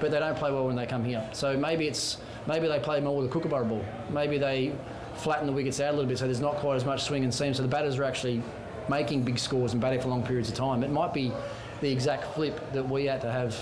but 0.00 0.10
they 0.10 0.20
don't 0.20 0.36
play 0.36 0.52
well 0.52 0.66
when 0.66 0.76
they 0.76 0.86
come 0.86 1.04
here. 1.04 1.28
So 1.32 1.56
maybe 1.56 1.88
it's 1.88 2.18
maybe 2.46 2.68
they 2.68 2.78
play 2.78 3.00
more 3.00 3.16
with 3.16 3.26
a 3.26 3.32
kookaburra 3.32 3.64
ball. 3.64 3.84
Maybe 4.10 4.38
they 4.38 4.72
flatten 5.16 5.46
the 5.46 5.52
wickets 5.52 5.80
out 5.80 5.90
a 5.90 5.96
little 5.96 6.08
bit 6.08 6.16
so 6.18 6.26
there's 6.26 6.40
not 6.40 6.54
quite 6.56 6.76
as 6.76 6.84
much 6.84 7.02
swing 7.02 7.24
and 7.24 7.34
seam. 7.34 7.52
So 7.52 7.62
the 7.62 7.68
batters 7.68 7.98
are 7.98 8.04
actually 8.04 8.40
making 8.88 9.22
big 9.22 9.38
scores 9.38 9.72
and 9.72 9.80
batting 9.80 10.00
for 10.00 10.08
long 10.08 10.22
periods 10.22 10.48
of 10.48 10.54
time. 10.54 10.84
It 10.84 10.90
might 10.90 11.12
be 11.12 11.32
the 11.80 11.90
exact 11.90 12.34
flip 12.34 12.72
that 12.72 12.88
we 12.88 13.06
had 13.06 13.20
to 13.22 13.30
have 13.30 13.56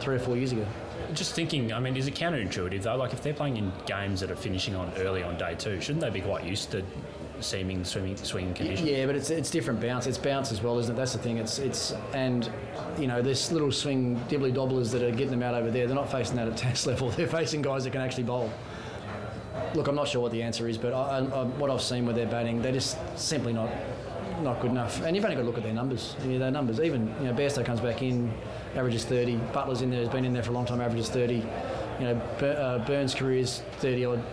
three 0.00 0.16
or 0.16 0.18
four 0.18 0.36
years 0.36 0.52
ago. 0.52 0.66
Just 1.14 1.34
thinking, 1.34 1.72
I 1.72 1.80
mean, 1.80 1.96
is 1.96 2.06
it 2.06 2.14
counterintuitive 2.14 2.82
though? 2.82 2.96
Like 2.96 3.12
if 3.12 3.22
they're 3.22 3.34
playing 3.34 3.56
in 3.56 3.72
games 3.86 4.20
that 4.20 4.30
are 4.30 4.36
finishing 4.36 4.74
on 4.74 4.92
early 4.98 5.22
on 5.22 5.38
day 5.38 5.54
two, 5.56 5.80
shouldn't 5.80 6.00
they 6.00 6.10
be 6.10 6.20
quite 6.20 6.44
used 6.44 6.70
to 6.72 6.84
seaming 7.40 7.84
swimming 7.84 8.16
swinging 8.16 8.54
conditions? 8.54 8.88
Yeah, 8.88 9.06
but 9.06 9.16
it's 9.16 9.30
it's 9.30 9.50
different 9.50 9.80
bounce. 9.80 10.06
It's 10.06 10.18
bounce 10.18 10.52
as 10.52 10.62
well, 10.62 10.78
isn't 10.78 10.94
it? 10.94 10.96
That's 10.96 11.12
the 11.12 11.18
thing. 11.18 11.38
It's 11.38 11.58
it's 11.58 11.94
and 12.12 12.50
you 12.98 13.06
know 13.06 13.22
this 13.22 13.52
little 13.52 13.72
swing 13.72 14.16
dibbly 14.28 14.52
dobblers 14.52 14.90
that 14.90 15.02
are 15.02 15.10
getting 15.10 15.30
them 15.30 15.42
out 15.42 15.54
over 15.54 15.70
there. 15.70 15.86
They're 15.86 15.96
not 15.96 16.10
facing 16.10 16.36
that 16.36 16.48
at 16.48 16.56
test 16.56 16.86
level. 16.88 17.10
They're 17.10 17.26
facing 17.26 17.62
guys 17.62 17.84
that 17.84 17.90
can 17.90 18.00
actually 18.00 18.24
bowl. 18.24 18.52
Look, 19.74 19.88
I'm 19.88 19.94
not 19.94 20.08
sure 20.08 20.20
what 20.20 20.32
the 20.32 20.42
answer 20.42 20.68
is, 20.68 20.78
but 20.78 20.92
I, 20.92 21.18
I, 21.18 21.44
what 21.44 21.70
I've 21.70 21.82
seen 21.82 22.06
with 22.06 22.16
their 22.16 22.26
batting, 22.26 22.62
they're 22.62 22.72
just 22.72 22.96
simply 23.18 23.52
not 23.52 23.70
not 24.42 24.60
good 24.60 24.70
enough. 24.70 25.02
And 25.02 25.14
you've 25.14 25.24
only 25.24 25.36
got 25.36 25.42
to 25.42 25.46
look 25.46 25.56
at 25.56 25.62
their 25.62 25.72
numbers. 25.72 26.16
Their 26.20 26.50
numbers. 26.50 26.80
Even 26.80 27.14
you 27.20 27.26
know, 27.26 27.34
Bairstow 27.34 27.64
comes 27.64 27.80
back 27.80 28.02
in, 28.02 28.32
averages 28.74 29.04
30. 29.04 29.36
Buttler's 29.52 29.82
in 29.82 29.90
there, 29.90 30.00
has 30.00 30.08
been 30.08 30.24
in 30.24 30.32
there 30.32 30.42
for 30.42 30.50
a 30.50 30.54
long 30.54 30.66
time, 30.66 30.80
averages 30.80 31.10
30. 31.10 31.34
You 31.34 31.44
know, 32.00 32.14
uh, 32.46 32.84
Burns' 32.86 33.14
career 33.14 33.38
is 33.38 33.60
30 33.78 34.04
odd. 34.04 34.24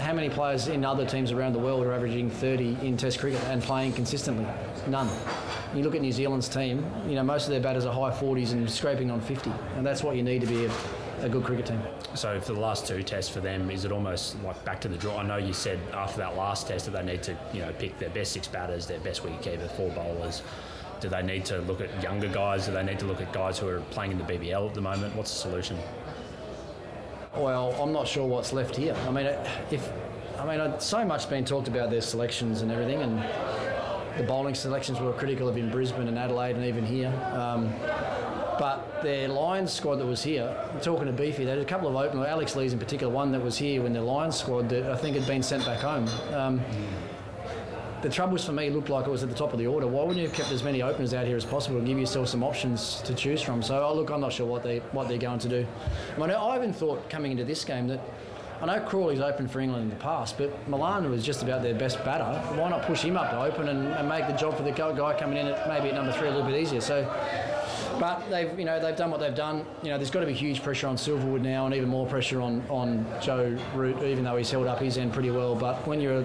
How 0.00 0.14
many 0.14 0.30
players 0.30 0.68
in 0.68 0.84
other 0.84 1.04
teams 1.04 1.32
around 1.32 1.52
the 1.52 1.58
world 1.58 1.84
are 1.84 1.92
averaging 1.92 2.30
30 2.30 2.78
in 2.82 2.96
Test 2.96 3.18
cricket 3.18 3.42
and 3.44 3.62
playing 3.62 3.92
consistently? 3.92 4.46
None. 4.86 5.08
You 5.74 5.82
look 5.82 5.94
at 5.94 6.00
New 6.00 6.12
Zealand's 6.12 6.48
team. 6.48 6.84
You 7.06 7.16
know, 7.16 7.22
most 7.22 7.44
of 7.44 7.50
their 7.50 7.60
batters 7.60 7.84
are 7.84 7.92
high 7.92 8.16
40s 8.16 8.52
and 8.52 8.70
scraping 8.70 9.10
on 9.10 9.20
50, 9.20 9.52
and 9.76 9.86
that's 9.86 10.02
what 10.02 10.16
you 10.16 10.22
need 10.22 10.40
to 10.40 10.46
be 10.46 10.64
a, 10.64 10.72
a 11.20 11.28
good 11.28 11.44
cricket 11.44 11.66
team. 11.66 11.80
So 12.14 12.40
for 12.40 12.52
the 12.52 12.60
last 12.60 12.86
two 12.86 13.02
tests 13.02 13.30
for 13.30 13.40
them, 13.40 13.70
is 13.70 13.84
it 13.84 13.92
almost 13.92 14.40
like 14.42 14.62
back 14.64 14.80
to 14.82 14.88
the 14.88 14.96
draw? 14.96 15.18
I 15.18 15.22
know 15.22 15.36
you 15.36 15.52
said 15.52 15.78
after 15.92 16.18
that 16.18 16.36
last 16.36 16.68
test 16.68 16.86
that 16.86 16.92
they 16.92 17.02
need 17.02 17.22
to, 17.24 17.36
you 17.52 17.60
know, 17.60 17.72
pick 17.78 17.98
their 17.98 18.10
best 18.10 18.32
six 18.32 18.48
batters, 18.48 18.86
their 18.86 19.00
best 19.00 19.22
wicketkeeper, 19.22 19.70
four 19.72 19.90
bowlers. 19.90 20.42
Do 21.00 21.08
they 21.08 21.22
need 21.22 21.44
to 21.46 21.58
look 21.58 21.80
at 21.80 22.02
younger 22.02 22.28
guys? 22.28 22.66
Do 22.66 22.72
they 22.72 22.82
need 22.82 22.98
to 22.98 23.06
look 23.06 23.20
at 23.20 23.32
guys 23.32 23.58
who 23.58 23.68
are 23.68 23.80
playing 23.90 24.12
in 24.12 24.18
the 24.18 24.24
BBL 24.24 24.68
at 24.68 24.74
the 24.74 24.80
moment? 24.80 25.14
What's 25.14 25.32
the 25.32 25.38
solution? 25.38 25.78
Well, 27.36 27.72
I'm 27.80 27.92
not 27.92 28.08
sure 28.08 28.26
what's 28.26 28.52
left 28.52 28.74
here. 28.74 28.96
I 29.06 29.10
mean, 29.10 29.26
if 29.70 29.88
I 30.38 30.56
mean, 30.56 30.80
so 30.80 31.04
much 31.04 31.22
has 31.22 31.30
been 31.30 31.44
talked 31.44 31.68
about 31.68 31.90
their 31.90 32.00
selections 32.00 32.62
and 32.62 32.70
everything, 32.70 33.02
and 33.02 33.18
the 34.16 34.24
bowling 34.24 34.54
selections 34.54 35.00
were 35.00 35.12
critical 35.12 35.48
of 35.48 35.56
in 35.56 35.70
Brisbane 35.70 36.08
and 36.08 36.18
Adelaide 36.18 36.56
and 36.56 36.64
even 36.64 36.84
here. 36.84 37.12
Um, 37.32 37.72
but 38.58 39.02
their 39.02 39.28
Lions 39.28 39.72
squad 39.72 39.96
that 39.96 40.06
was 40.06 40.22
here, 40.22 40.54
talking 40.82 41.06
to 41.06 41.12
Beefy, 41.12 41.44
they 41.44 41.50
had 41.50 41.58
a 41.60 41.64
couple 41.64 41.88
of 41.88 41.96
openers, 41.96 42.26
Alex 42.26 42.56
Lees 42.56 42.72
in 42.72 42.78
particular, 42.78 43.12
one 43.12 43.32
that 43.32 43.42
was 43.42 43.56
here 43.56 43.82
when 43.82 43.92
the 43.92 44.02
Lions 44.02 44.36
squad 44.38 44.68
that 44.70 44.90
I 44.90 44.96
think 44.96 45.16
had 45.16 45.26
been 45.26 45.42
sent 45.42 45.64
back 45.64 45.80
home. 45.80 46.08
Um, 46.34 46.60
the 48.02 48.08
troubles 48.08 48.44
for 48.44 48.52
me 48.52 48.70
looked 48.70 48.88
like 48.88 49.06
it 49.06 49.10
was 49.10 49.22
at 49.22 49.28
the 49.28 49.34
top 49.34 49.52
of 49.52 49.58
the 49.58 49.66
order. 49.66 49.86
Why 49.86 50.02
wouldn't 50.02 50.18
you 50.18 50.28
have 50.28 50.36
kept 50.36 50.52
as 50.52 50.62
many 50.62 50.82
openers 50.82 51.14
out 51.14 51.26
here 51.26 51.36
as 51.36 51.44
possible 51.44 51.78
and 51.78 51.86
give 51.86 51.98
yourself 51.98 52.28
some 52.28 52.44
options 52.44 53.00
to 53.02 53.14
choose 53.14 53.42
from? 53.42 53.62
So, 53.62 53.82
oh, 53.84 53.94
look, 53.94 54.10
I'm 54.10 54.20
not 54.20 54.32
sure 54.32 54.46
what 54.46 54.62
they 54.62 54.78
what 54.92 55.08
they're 55.08 55.18
going 55.18 55.40
to 55.40 55.48
do. 55.48 55.66
I, 56.16 56.20
mean, 56.20 56.30
I 56.30 56.56
even 56.56 56.72
thought 56.72 57.10
coming 57.10 57.32
into 57.32 57.44
this 57.44 57.64
game 57.64 57.88
that 57.88 58.00
I 58.60 58.66
know 58.66 58.80
Crawley's 58.86 59.20
opened 59.20 59.50
for 59.50 59.60
England 59.60 59.84
in 59.84 59.90
the 59.90 59.96
past, 59.96 60.38
but 60.38 60.68
Malan 60.68 61.10
was 61.10 61.24
just 61.24 61.42
about 61.42 61.62
their 61.62 61.74
best 61.74 62.04
batter. 62.04 62.38
Why 62.56 62.70
not 62.70 62.82
push 62.82 63.02
him 63.02 63.16
up 63.16 63.30
to 63.30 63.40
open 63.40 63.68
and, 63.68 63.88
and 63.88 64.08
make 64.08 64.26
the 64.28 64.32
job 64.34 64.56
for 64.56 64.62
the 64.62 64.72
guy 64.72 65.18
coming 65.18 65.38
in 65.38 65.46
at 65.46 65.68
maybe 65.68 65.88
at 65.88 65.94
number 65.94 66.12
three 66.12 66.28
a 66.28 66.30
little 66.30 66.46
bit 66.46 66.60
easier? 66.60 66.80
So. 66.80 67.57
But 67.98 68.28
they've, 68.30 68.58
you 68.58 68.64
know, 68.64 68.80
they've 68.80 68.96
done 68.96 69.10
what 69.10 69.20
they've 69.20 69.34
done. 69.34 69.66
You 69.82 69.90
know, 69.90 69.98
there's 69.98 70.10
got 70.10 70.20
to 70.20 70.26
be 70.26 70.32
huge 70.32 70.62
pressure 70.62 70.86
on 70.86 70.96
Silverwood 70.96 71.40
now, 71.40 71.66
and 71.66 71.74
even 71.74 71.88
more 71.88 72.06
pressure 72.06 72.40
on, 72.40 72.62
on 72.68 73.06
Joe 73.20 73.58
Root, 73.74 74.02
even 74.02 74.24
though 74.24 74.36
he's 74.36 74.50
held 74.50 74.66
up 74.66 74.78
his 74.78 74.98
end 74.98 75.12
pretty 75.12 75.30
well. 75.30 75.54
But 75.54 75.86
when 75.86 76.00
you're 76.00 76.24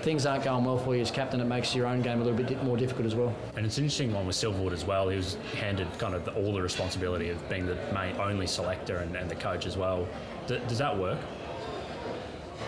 things 0.00 0.24
aren't 0.24 0.44
going 0.44 0.64
well 0.64 0.78
for 0.78 0.94
you 0.96 1.02
as 1.02 1.10
captain, 1.10 1.40
it 1.40 1.44
makes 1.44 1.74
your 1.74 1.86
own 1.86 2.00
game 2.00 2.20
a 2.20 2.24
little 2.24 2.42
bit 2.42 2.62
more 2.64 2.76
difficult 2.76 3.06
as 3.06 3.14
well. 3.14 3.34
And 3.56 3.66
it's 3.66 3.78
an 3.78 3.84
interesting 3.84 4.12
one 4.12 4.26
with 4.26 4.36
Silverwood 4.36 4.72
as 4.72 4.84
well. 4.84 5.08
He 5.08 5.16
was 5.16 5.36
handed 5.58 5.86
kind 5.98 6.14
of 6.14 6.24
the, 6.24 6.32
all 6.32 6.52
the 6.52 6.62
responsibility 6.62 7.28
of 7.28 7.48
being 7.48 7.66
the 7.66 7.76
main 7.92 8.16
only 8.16 8.46
selector 8.46 8.98
and, 8.98 9.14
and 9.14 9.30
the 9.30 9.34
coach 9.34 9.66
as 9.66 9.76
well. 9.76 10.08
D- 10.46 10.60
does 10.68 10.78
that 10.78 10.96
work? 10.96 11.18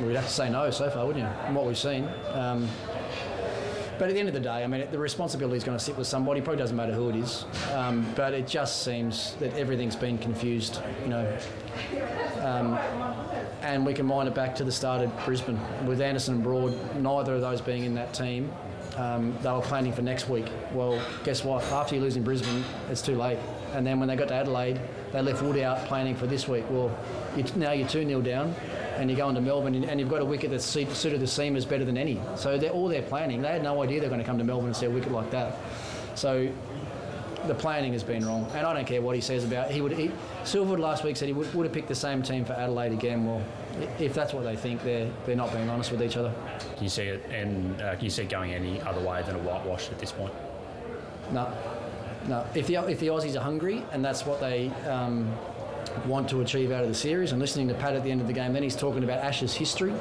We'd 0.01 0.15
have 0.15 0.27
to 0.27 0.33
say 0.33 0.51
no 0.51 0.71
so 0.71 0.91
far, 0.91 1.07
wouldn't 1.07 1.25
you? 1.25 1.45
From 1.47 1.55
what 1.55 1.67
we've 1.67 1.77
seen. 1.77 2.09
Um, 2.33 2.69
but 4.03 4.09
at 4.09 4.15
the 4.15 4.19
end 4.19 4.29
of 4.29 4.35
the 4.35 4.41
day, 4.41 4.65
I 4.65 4.67
mean, 4.67 4.85
the 4.91 4.99
responsibility 4.99 5.57
is 5.57 5.63
going 5.63 5.79
to 5.79 5.85
sit 5.85 5.97
with 5.97 6.09
somebody. 6.09 6.41
Probably 6.41 6.59
doesn't 6.59 6.77
matter 6.77 6.93
who 6.93 7.11
it 7.11 7.15
is. 7.15 7.45
Um, 7.73 8.05
but 8.17 8.35
it 8.35 8.49
just 8.49 8.83
seems 8.83 9.35
that 9.35 9.55
everything's 9.55 9.95
been 9.95 10.19
confused. 10.19 10.81
You 11.05 11.09
know. 11.09 11.39
Um, 12.41 12.77
and 13.61 13.87
we 13.87 13.95
can 13.95 14.09
wind 14.09 14.27
it 14.27 14.35
back 14.35 14.57
to 14.57 14.65
the 14.65 14.73
start 14.73 15.03
of 15.03 15.25
Brisbane 15.25 15.61
with 15.87 16.01
Anderson 16.01 16.35
and 16.35 16.43
Broad. 16.43 16.77
Neither 16.97 17.37
of 17.37 17.43
those 17.43 17.61
being 17.61 17.85
in 17.85 17.95
that 17.95 18.13
team. 18.13 18.53
Um, 18.97 19.39
they 19.41 19.53
were 19.53 19.61
planning 19.61 19.93
for 19.93 20.03
next 20.03 20.29
week. 20.29 20.47
Well, 20.73 21.01
guess 21.23 21.45
what? 21.45 21.63
After 21.67 21.95
you 21.95 22.01
lose 22.01 22.17
in 22.17 22.25
Brisbane, 22.25 22.65
it's 22.91 23.03
too 23.03 23.15
late. 23.15 23.39
And 23.73 23.87
then 23.87 24.01
when 24.01 24.09
they 24.09 24.17
got 24.17 24.27
to 24.29 24.35
Adelaide, 24.35 24.81
they 25.13 25.23
left 25.23 25.43
Wood 25.43 25.59
out 25.59 25.87
planning 25.87 26.17
for 26.17 26.27
this 26.27 26.49
week. 26.49 26.65
Well, 26.71 26.91
you, 27.37 27.45
now 27.55 27.71
you're 27.71 27.87
2 27.87 28.05
0 28.05 28.21
down 28.21 28.53
and 29.03 29.11
you're 29.11 29.19
going 29.19 29.35
to 29.35 29.41
Melbourne 29.41 29.75
and, 29.75 29.85
and 29.85 30.01
you've 30.01 30.09
got 30.09 30.23
a 30.23 30.25
wicket 30.25 30.51
that's 30.51 30.65
suited 30.65 31.21
the 31.21 31.27
seamers 31.27 31.69
better 31.69 31.85
than 31.85 31.99
any. 31.99 32.21
So 32.37 32.57
they're 32.57 32.71
all 32.71 32.89
their 32.89 33.03
planning. 33.03 33.43
They 33.43 33.49
had 33.49 33.63
no 33.63 33.83
idea 33.83 34.01
they're 34.01 34.09
going 34.09 34.21
to 34.21 34.27
come 34.27 34.39
to 34.39 34.45
Melbourne 34.45 34.69
and 34.69 34.77
see 34.77 34.87
a 34.87 34.91
wicket 34.91 35.13
like 35.13 35.31
that. 35.33 35.59
So 36.15 36.49
the 37.47 37.55
planning 37.55 37.93
has 37.93 38.05
been 38.05 38.25
wrong. 38.25 38.49
And 38.55 38.65
I 38.67 38.73
don't 38.73 38.87
care 38.87 39.03
what 39.03 39.17
he 39.17 39.21
says 39.21 39.45
about 39.45 39.71
he 39.71 39.81
would. 39.81 39.93
He, 39.93 40.13
Silverwood 40.45 40.79
last 40.79 41.03
week 41.05 41.17
said 41.17 41.27
he 41.27 41.35
would, 41.35 41.53
would 41.55 41.67
have 41.67 41.73
picked 41.73 41.89
the 41.89 41.95
same 41.95 42.23
team 42.23 42.45
for 42.45 42.53
Adelaide 42.53 42.93
again. 42.93 43.27
Well, 43.27 43.43
if 43.99 44.15
that's 44.15 44.33
what 44.33 44.45
they 44.45 44.55
think, 44.55 44.83
they're 44.85 45.11
they're 45.27 45.37
not 45.37 45.53
being 45.53 45.69
honest 45.69 45.91
with 45.91 46.03
each 46.03 46.17
other. 46.17 46.33
Can 46.77 46.85
you 46.85 46.89
see 46.89 47.05
it? 47.05 47.25
And 47.31 47.81
uh, 47.83 47.97
can 47.97 48.05
you 48.05 48.11
see 48.11 48.23
it 48.23 48.29
going 48.29 48.53
any 48.55 48.81
other 48.83 49.01
way 49.01 49.23
than 49.23 49.35
a 49.35 49.41
whitewash 49.41 49.91
at 49.91 49.99
this 49.99 50.13
point? 50.13 50.33
No, 51.33 51.53
no. 52.29 52.47
If 52.55 52.69
the 52.69 52.77
if 52.89 53.01
the 53.01 53.09
Aussies 53.09 53.37
are 53.37 53.43
hungry 53.43 53.85
and 53.91 54.05
that's 54.05 54.25
what 54.25 54.41
they. 54.41 54.69
Um, 54.89 55.33
want 56.07 56.29
to 56.29 56.41
achieve 56.41 56.73
out 56.73 56.83
of 56.83 56.89
the 56.89 56.95
series 56.95 57.33
and 57.33 57.41
listening 57.41 57.69
to 57.69 57.75
Pat 57.75 57.95
at 57.95 58.03
the 58.03 58.11
end 58.11 58.21
of 58.21 58.27
the 58.27 58.33
game 58.33 58.53
then 58.53 58.63
he's 58.63 58.77
talking 58.77 59.05
about 59.05 59.19
Ashes 59.19 59.55
history 59.55 59.93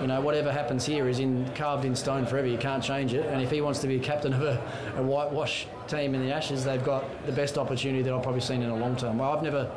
you 0.00 0.06
know 0.06 0.20
whatever 0.20 0.52
happens 0.52 0.84
here 0.84 1.08
is 1.08 1.18
in 1.18 1.48
carved 1.54 1.84
in 1.84 1.94
stone 1.96 2.26
forever 2.26 2.46
you 2.46 2.58
can't 2.58 2.82
change 2.82 3.14
it 3.14 3.26
and 3.26 3.42
if 3.42 3.50
he 3.50 3.60
wants 3.60 3.80
to 3.80 3.86
be 3.86 3.98
captain 3.98 4.32
of 4.32 4.42
a, 4.42 4.62
a 4.96 5.02
whitewash 5.02 5.66
team 5.88 6.14
in 6.14 6.24
the 6.24 6.32
Ashes 6.32 6.64
they've 6.64 6.84
got 6.84 7.04
the 7.26 7.32
best 7.32 7.58
opportunity 7.58 8.02
that 8.02 8.12
I've 8.12 8.22
probably 8.22 8.40
seen 8.40 8.62
in 8.62 8.70
a 8.70 8.76
long 8.76 8.96
time 8.96 9.18
well 9.18 9.32
I've 9.32 9.42
never 9.42 9.70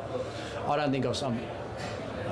I 0.66 0.76
don't 0.76 0.90
think 0.90 1.06
I've 1.06 1.22
I'm, 1.22 1.38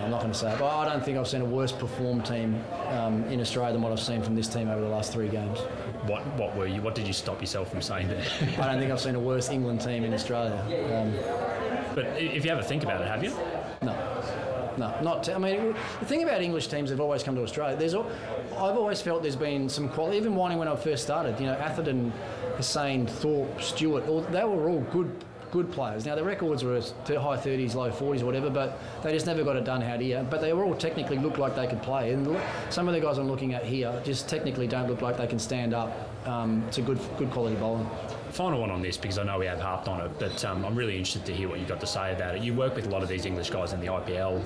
I'm 0.03 0.11
not 0.11 0.21
going 0.21 0.33
to 0.33 0.39
say 0.39 0.53
it, 0.53 0.59
but 0.59 0.67
I 0.67 0.85
don't 0.89 1.05
think 1.05 1.17
I've 1.17 1.29
seen 1.29 1.43
a 1.43 1.45
worse 1.45 1.71
performed 1.71 2.27
team 2.27 2.63
um, 2.89 3.23
in 3.25 3.41
Australia 3.41 3.73
than 3.73 3.83
what 3.83 3.93
I've 3.93 4.01
seen 4.01 4.23
from 4.23 4.35
this 4.35 4.49
team 4.49 4.69
over 4.69 4.81
the 4.81 4.89
last 4.89 5.13
three 5.13 5.29
games. 5.29 5.61
What 6.07 6.27
What 6.37 6.57
were 6.57 6.67
you? 6.67 6.83
What 6.83 6.95
did 6.97 7.07
you 7.07 7.13
stop 7.13 7.41
yourself 7.41 7.71
from 7.71 7.83
saying 7.83 8.09
there? 8.09 8.25
I 8.59 8.67
don't 8.67 8.81
think 8.81 8.91
I've 8.91 9.01
seen 9.01 9.15
a 9.15 9.21
worse 9.21 9.49
England 9.51 9.81
team 9.81 10.03
in 10.05 10.13
Australia. 10.13 10.59
Um, 10.93 11.13
but 11.95 12.05
if 12.21 12.45
you 12.45 12.51
ever 12.51 12.63
think 12.63 12.83
about 12.83 13.01
it, 13.01 13.09
have 13.09 13.23
you? 13.23 13.31
No. 13.83 13.97
No, 14.79 14.99
not. 15.03 15.29
I 15.29 15.39
mean, 15.39 15.75
the 16.01 16.07
thing 16.07 16.23
about 16.23 16.41
English 16.41 16.69
teams 16.69 16.89
that 16.89 16.95
have 16.95 17.01
always 17.01 17.23
come 17.23 17.35
to 17.35 17.43
Australia, 17.43 17.77
there's. 17.77 17.95
All, 17.95 18.11
I've 18.53 18.77
always 18.77 19.03
felt 19.03 19.23
there's 19.23 19.37
been 19.37 19.69
some 19.69 19.89
quality. 19.89 20.17
Even 20.17 20.35
Whining 20.35 20.59
when 20.59 20.69
I 20.69 20.77
first 20.77 21.03
started, 21.03 21.39
you 21.39 21.47
know, 21.47 21.55
Atherton, 21.55 22.13
Hussain, 22.57 23.07
Thorpe, 23.07 23.61
Stewart, 23.61 24.07
all, 24.09 24.23
they 24.23 24.45
were 24.45 24.69
all 24.69 24.81
good 24.93 25.25
good 25.51 25.71
players. 25.71 26.07
Now 26.07 26.15
the 26.15 26.25
records 26.25 26.65
were 26.65 26.81
high 26.81 27.37
30s, 27.37 27.75
low 27.75 27.91
40s, 27.91 28.23
whatever, 28.23 28.49
but 28.49 28.81
they 29.03 29.13
just 29.13 29.27
never 29.27 29.45
got 29.45 29.57
it 29.57 29.65
done 29.65 29.83
out 29.83 30.01
here. 30.01 30.27
But 30.29 30.41
they 30.41 30.55
were 30.55 30.65
all 30.65 30.75
technically 30.75 31.19
looked 31.19 31.39
like 31.39 31.55
they 31.55 31.67
could 31.67 31.83
play, 31.83 32.13
and 32.13 32.41
some 32.71 32.89
of 32.89 32.95
the 32.95 33.01
guys 33.01 33.19
I'm 33.19 33.29
looking 33.29 33.53
at 33.53 33.65
here 33.65 34.01
just 34.05 34.29
technically 34.29 34.67
don't 34.67 34.89
look 34.89 35.03
like 35.03 35.19
they 35.19 35.27
can 35.27 35.39
stand 35.39 35.75
up 35.75 35.93
um, 36.27 36.65
to 36.73 36.81
good 36.81 36.99
good 37.19 37.31
quality 37.31 37.57
bowling. 37.57 37.89
Final 38.33 38.61
one 38.61 38.71
on 38.71 38.81
this 38.81 38.97
because 38.97 39.19
I 39.19 39.25
know 39.25 39.39
we 39.39 39.47
have 39.47 39.61
harped 39.61 39.89
on 39.89 40.01
it, 40.01 40.11
but 40.19 40.45
um, 40.45 40.65
I'm 40.65 40.75
really 40.75 40.97
interested 40.97 41.27
to 41.27 41.35
hear 41.35 41.49
what 41.49 41.59
you've 41.59 41.69
got 41.69 41.81
to 41.81 41.87
say 41.87 42.13
about 42.13 42.35
it. 42.35 42.43
You 42.43 42.55
work 42.55 42.75
with 42.75 42.87
a 42.87 42.89
lot 42.89 43.03
of 43.03 43.09
these 43.09 43.27
English 43.27 43.51
guys 43.51 43.73
in 43.73 43.81
the 43.81 43.87
IPL 43.87 44.43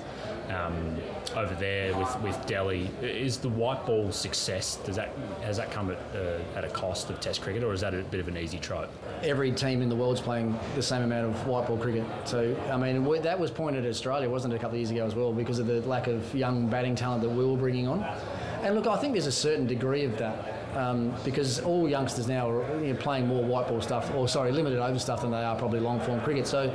um, 0.51 0.97
over 1.37 1.55
there 1.55 1.97
with, 1.97 2.21
with 2.21 2.47
Delhi. 2.47 2.91
Is 3.01 3.39
the 3.39 3.49
white 3.49 3.87
ball 3.87 4.11
success 4.11 4.77
does 4.85 4.97
that 4.97 5.11
has 5.43 5.57
that 5.57 5.71
come 5.71 5.91
at, 5.91 5.99
uh, 6.15 6.39
at 6.57 6.65
a 6.65 6.69
cost 6.69 7.11
of 7.11 7.21
Test 7.21 7.43
cricket, 7.43 7.63
or 7.63 7.73
is 7.73 7.81
that 7.81 7.95
a 7.95 8.03
bit 8.03 8.21
of 8.21 8.29
an 8.29 8.37
easy 8.37 8.59
trope? 8.59 8.91
Every 9.23 9.53
team 9.53 9.83
in 9.83 9.89
the 9.89 9.97
world's 9.97 10.21
playing 10.21 10.59
the 10.75 10.83
same 10.83 11.03
amount 11.03 11.27
of 11.27 11.47
white 11.47 11.69
ball 11.69 11.79
cricket. 11.79 12.05
So 12.25 12.57
I 12.71 12.77
mean 12.77 13.05
we, 13.05 13.21
that 13.21 13.39
was 13.39 13.51
pointed 13.51 13.85
at 13.85 13.91
Australia, 13.91 14.29
wasn't 14.29 14.53
it, 14.53 14.57
a 14.57 14.59
couple 14.59 14.75
of 14.75 14.81
years 14.81 14.91
ago 14.91 15.07
as 15.07 15.15
well, 15.15 15.33
because 15.33 15.59
of 15.59 15.67
the 15.67 15.81
lack 15.83 16.09
of 16.09 16.35
young 16.35 16.67
batting 16.67 16.97
talent 16.97 17.23
that 17.23 17.31
we 17.31 17.45
were 17.45 17.57
bringing 17.57 17.87
on. 17.87 18.03
And 18.63 18.75
look, 18.75 18.87
I 18.87 18.97
think 18.97 19.13
there's 19.13 19.27
a 19.27 19.33
certain 19.33 19.67
degree 19.67 20.05
of 20.05 20.19
that. 20.19 20.56
Um, 20.77 21.15
because 21.25 21.59
all 21.61 21.89
youngsters 21.89 22.29
now 22.29 22.51
are 22.51 22.85
you 22.85 22.93
know, 22.93 22.99
playing 22.99 23.27
more 23.27 23.43
white 23.43 23.67
ball 23.67 23.81
stuff, 23.81 24.13
or 24.15 24.29
sorry, 24.29 24.53
limited 24.53 24.79
over 24.79 24.99
stuff 24.99 25.23
than 25.23 25.31
they 25.31 25.43
are 25.43 25.57
probably 25.57 25.81
long 25.81 26.01
form 26.01 26.21
cricket. 26.21 26.47
So 26.47 26.71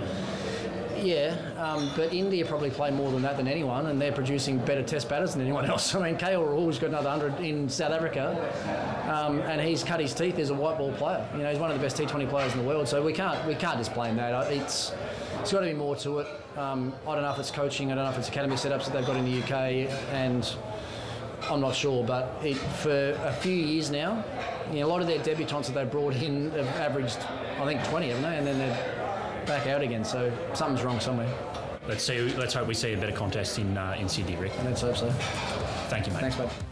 yeah, 1.03 1.35
um, 1.57 1.91
but 1.95 2.13
India 2.13 2.45
probably 2.45 2.69
play 2.69 2.91
more 2.91 3.11
than 3.11 3.21
that 3.23 3.37
than 3.37 3.47
anyone, 3.47 3.87
and 3.87 4.01
they're 4.01 4.11
producing 4.11 4.57
better 4.59 4.83
Test 4.83 5.09
batters 5.09 5.33
than 5.33 5.41
anyone 5.41 5.65
else. 5.69 5.93
I 5.95 6.03
mean, 6.03 6.19
KL 6.19 6.45
Rahul's 6.47 6.79
got 6.79 6.89
another 6.89 7.09
hundred 7.09 7.39
in 7.39 7.69
South 7.69 7.91
Africa, 7.91 8.37
um, 9.11 9.39
and 9.41 9.61
he's 9.61 9.83
cut 9.83 9.99
his 9.99 10.13
teeth 10.13 10.37
as 10.39 10.49
a 10.49 10.53
white 10.53 10.77
ball 10.77 10.91
player. 10.93 11.27
You 11.33 11.43
know, 11.43 11.49
he's 11.49 11.59
one 11.59 11.71
of 11.71 11.77
the 11.77 11.83
best 11.83 11.97
T20 11.97 12.29
players 12.29 12.53
in 12.53 12.59
the 12.59 12.65
world. 12.65 12.87
So 12.87 13.01
we 13.01 13.13
can't 13.13 13.45
we 13.47 13.55
can't 13.55 13.77
just 13.77 13.93
blame 13.93 14.15
that. 14.17 14.51
It's 14.51 14.93
it's 15.39 15.51
got 15.51 15.61
to 15.61 15.65
be 15.65 15.73
more 15.73 15.95
to 15.97 16.19
it. 16.19 16.27
Um, 16.57 16.93
I 17.07 17.15
don't 17.15 17.23
know 17.23 17.31
if 17.31 17.39
it's 17.39 17.51
coaching. 17.51 17.91
I 17.91 17.95
don't 17.95 18.05
know 18.05 18.11
if 18.11 18.17
it's 18.17 18.29
academy 18.29 18.55
setups 18.55 18.85
that 18.85 18.93
they've 18.93 19.05
got 19.05 19.15
in 19.15 19.25
the 19.25 19.41
UK, 19.41 19.89
and 20.11 20.55
I'm 21.49 21.61
not 21.61 21.75
sure. 21.75 22.03
But 22.03 22.37
it, 22.43 22.55
for 22.55 23.11
a 23.23 23.33
few 23.33 23.55
years 23.55 23.89
now, 23.89 24.23
you 24.71 24.79
know, 24.79 24.87
a 24.87 24.89
lot 24.89 25.01
of 25.01 25.07
their 25.07 25.19
debutants 25.19 25.67
that 25.67 25.73
they 25.73 25.85
brought 25.85 26.15
in 26.15 26.51
have 26.51 26.67
averaged, 26.77 27.19
I 27.59 27.65
think, 27.65 27.83
20, 27.85 28.09
haven't 28.09 28.23
they? 28.23 28.37
And 28.37 28.47
then 28.47 28.57
they're 28.57 29.45
back 29.45 29.67
out 29.67 29.81
again. 29.81 30.05
So 30.05 30.31
something's 30.53 30.83
wrong 30.83 30.99
somewhere. 30.99 31.31
Let's 31.87 32.03
see. 32.03 32.19
Let's 32.35 32.53
hope 32.53 32.67
we 32.67 32.73
see 32.73 32.93
a 32.93 32.97
better 32.97 33.15
contest 33.15 33.57
in 33.57 33.77
uh, 33.77 33.95
in 33.97 34.07
Sydney, 34.07 34.35
Rick. 34.35 34.53
Let's 34.63 34.81
hope 34.81 34.97
so. 34.97 35.09
Thank 35.89 36.07
you, 36.07 36.13
mate. 36.13 36.21
Thanks, 36.21 36.37
mate. 36.37 36.70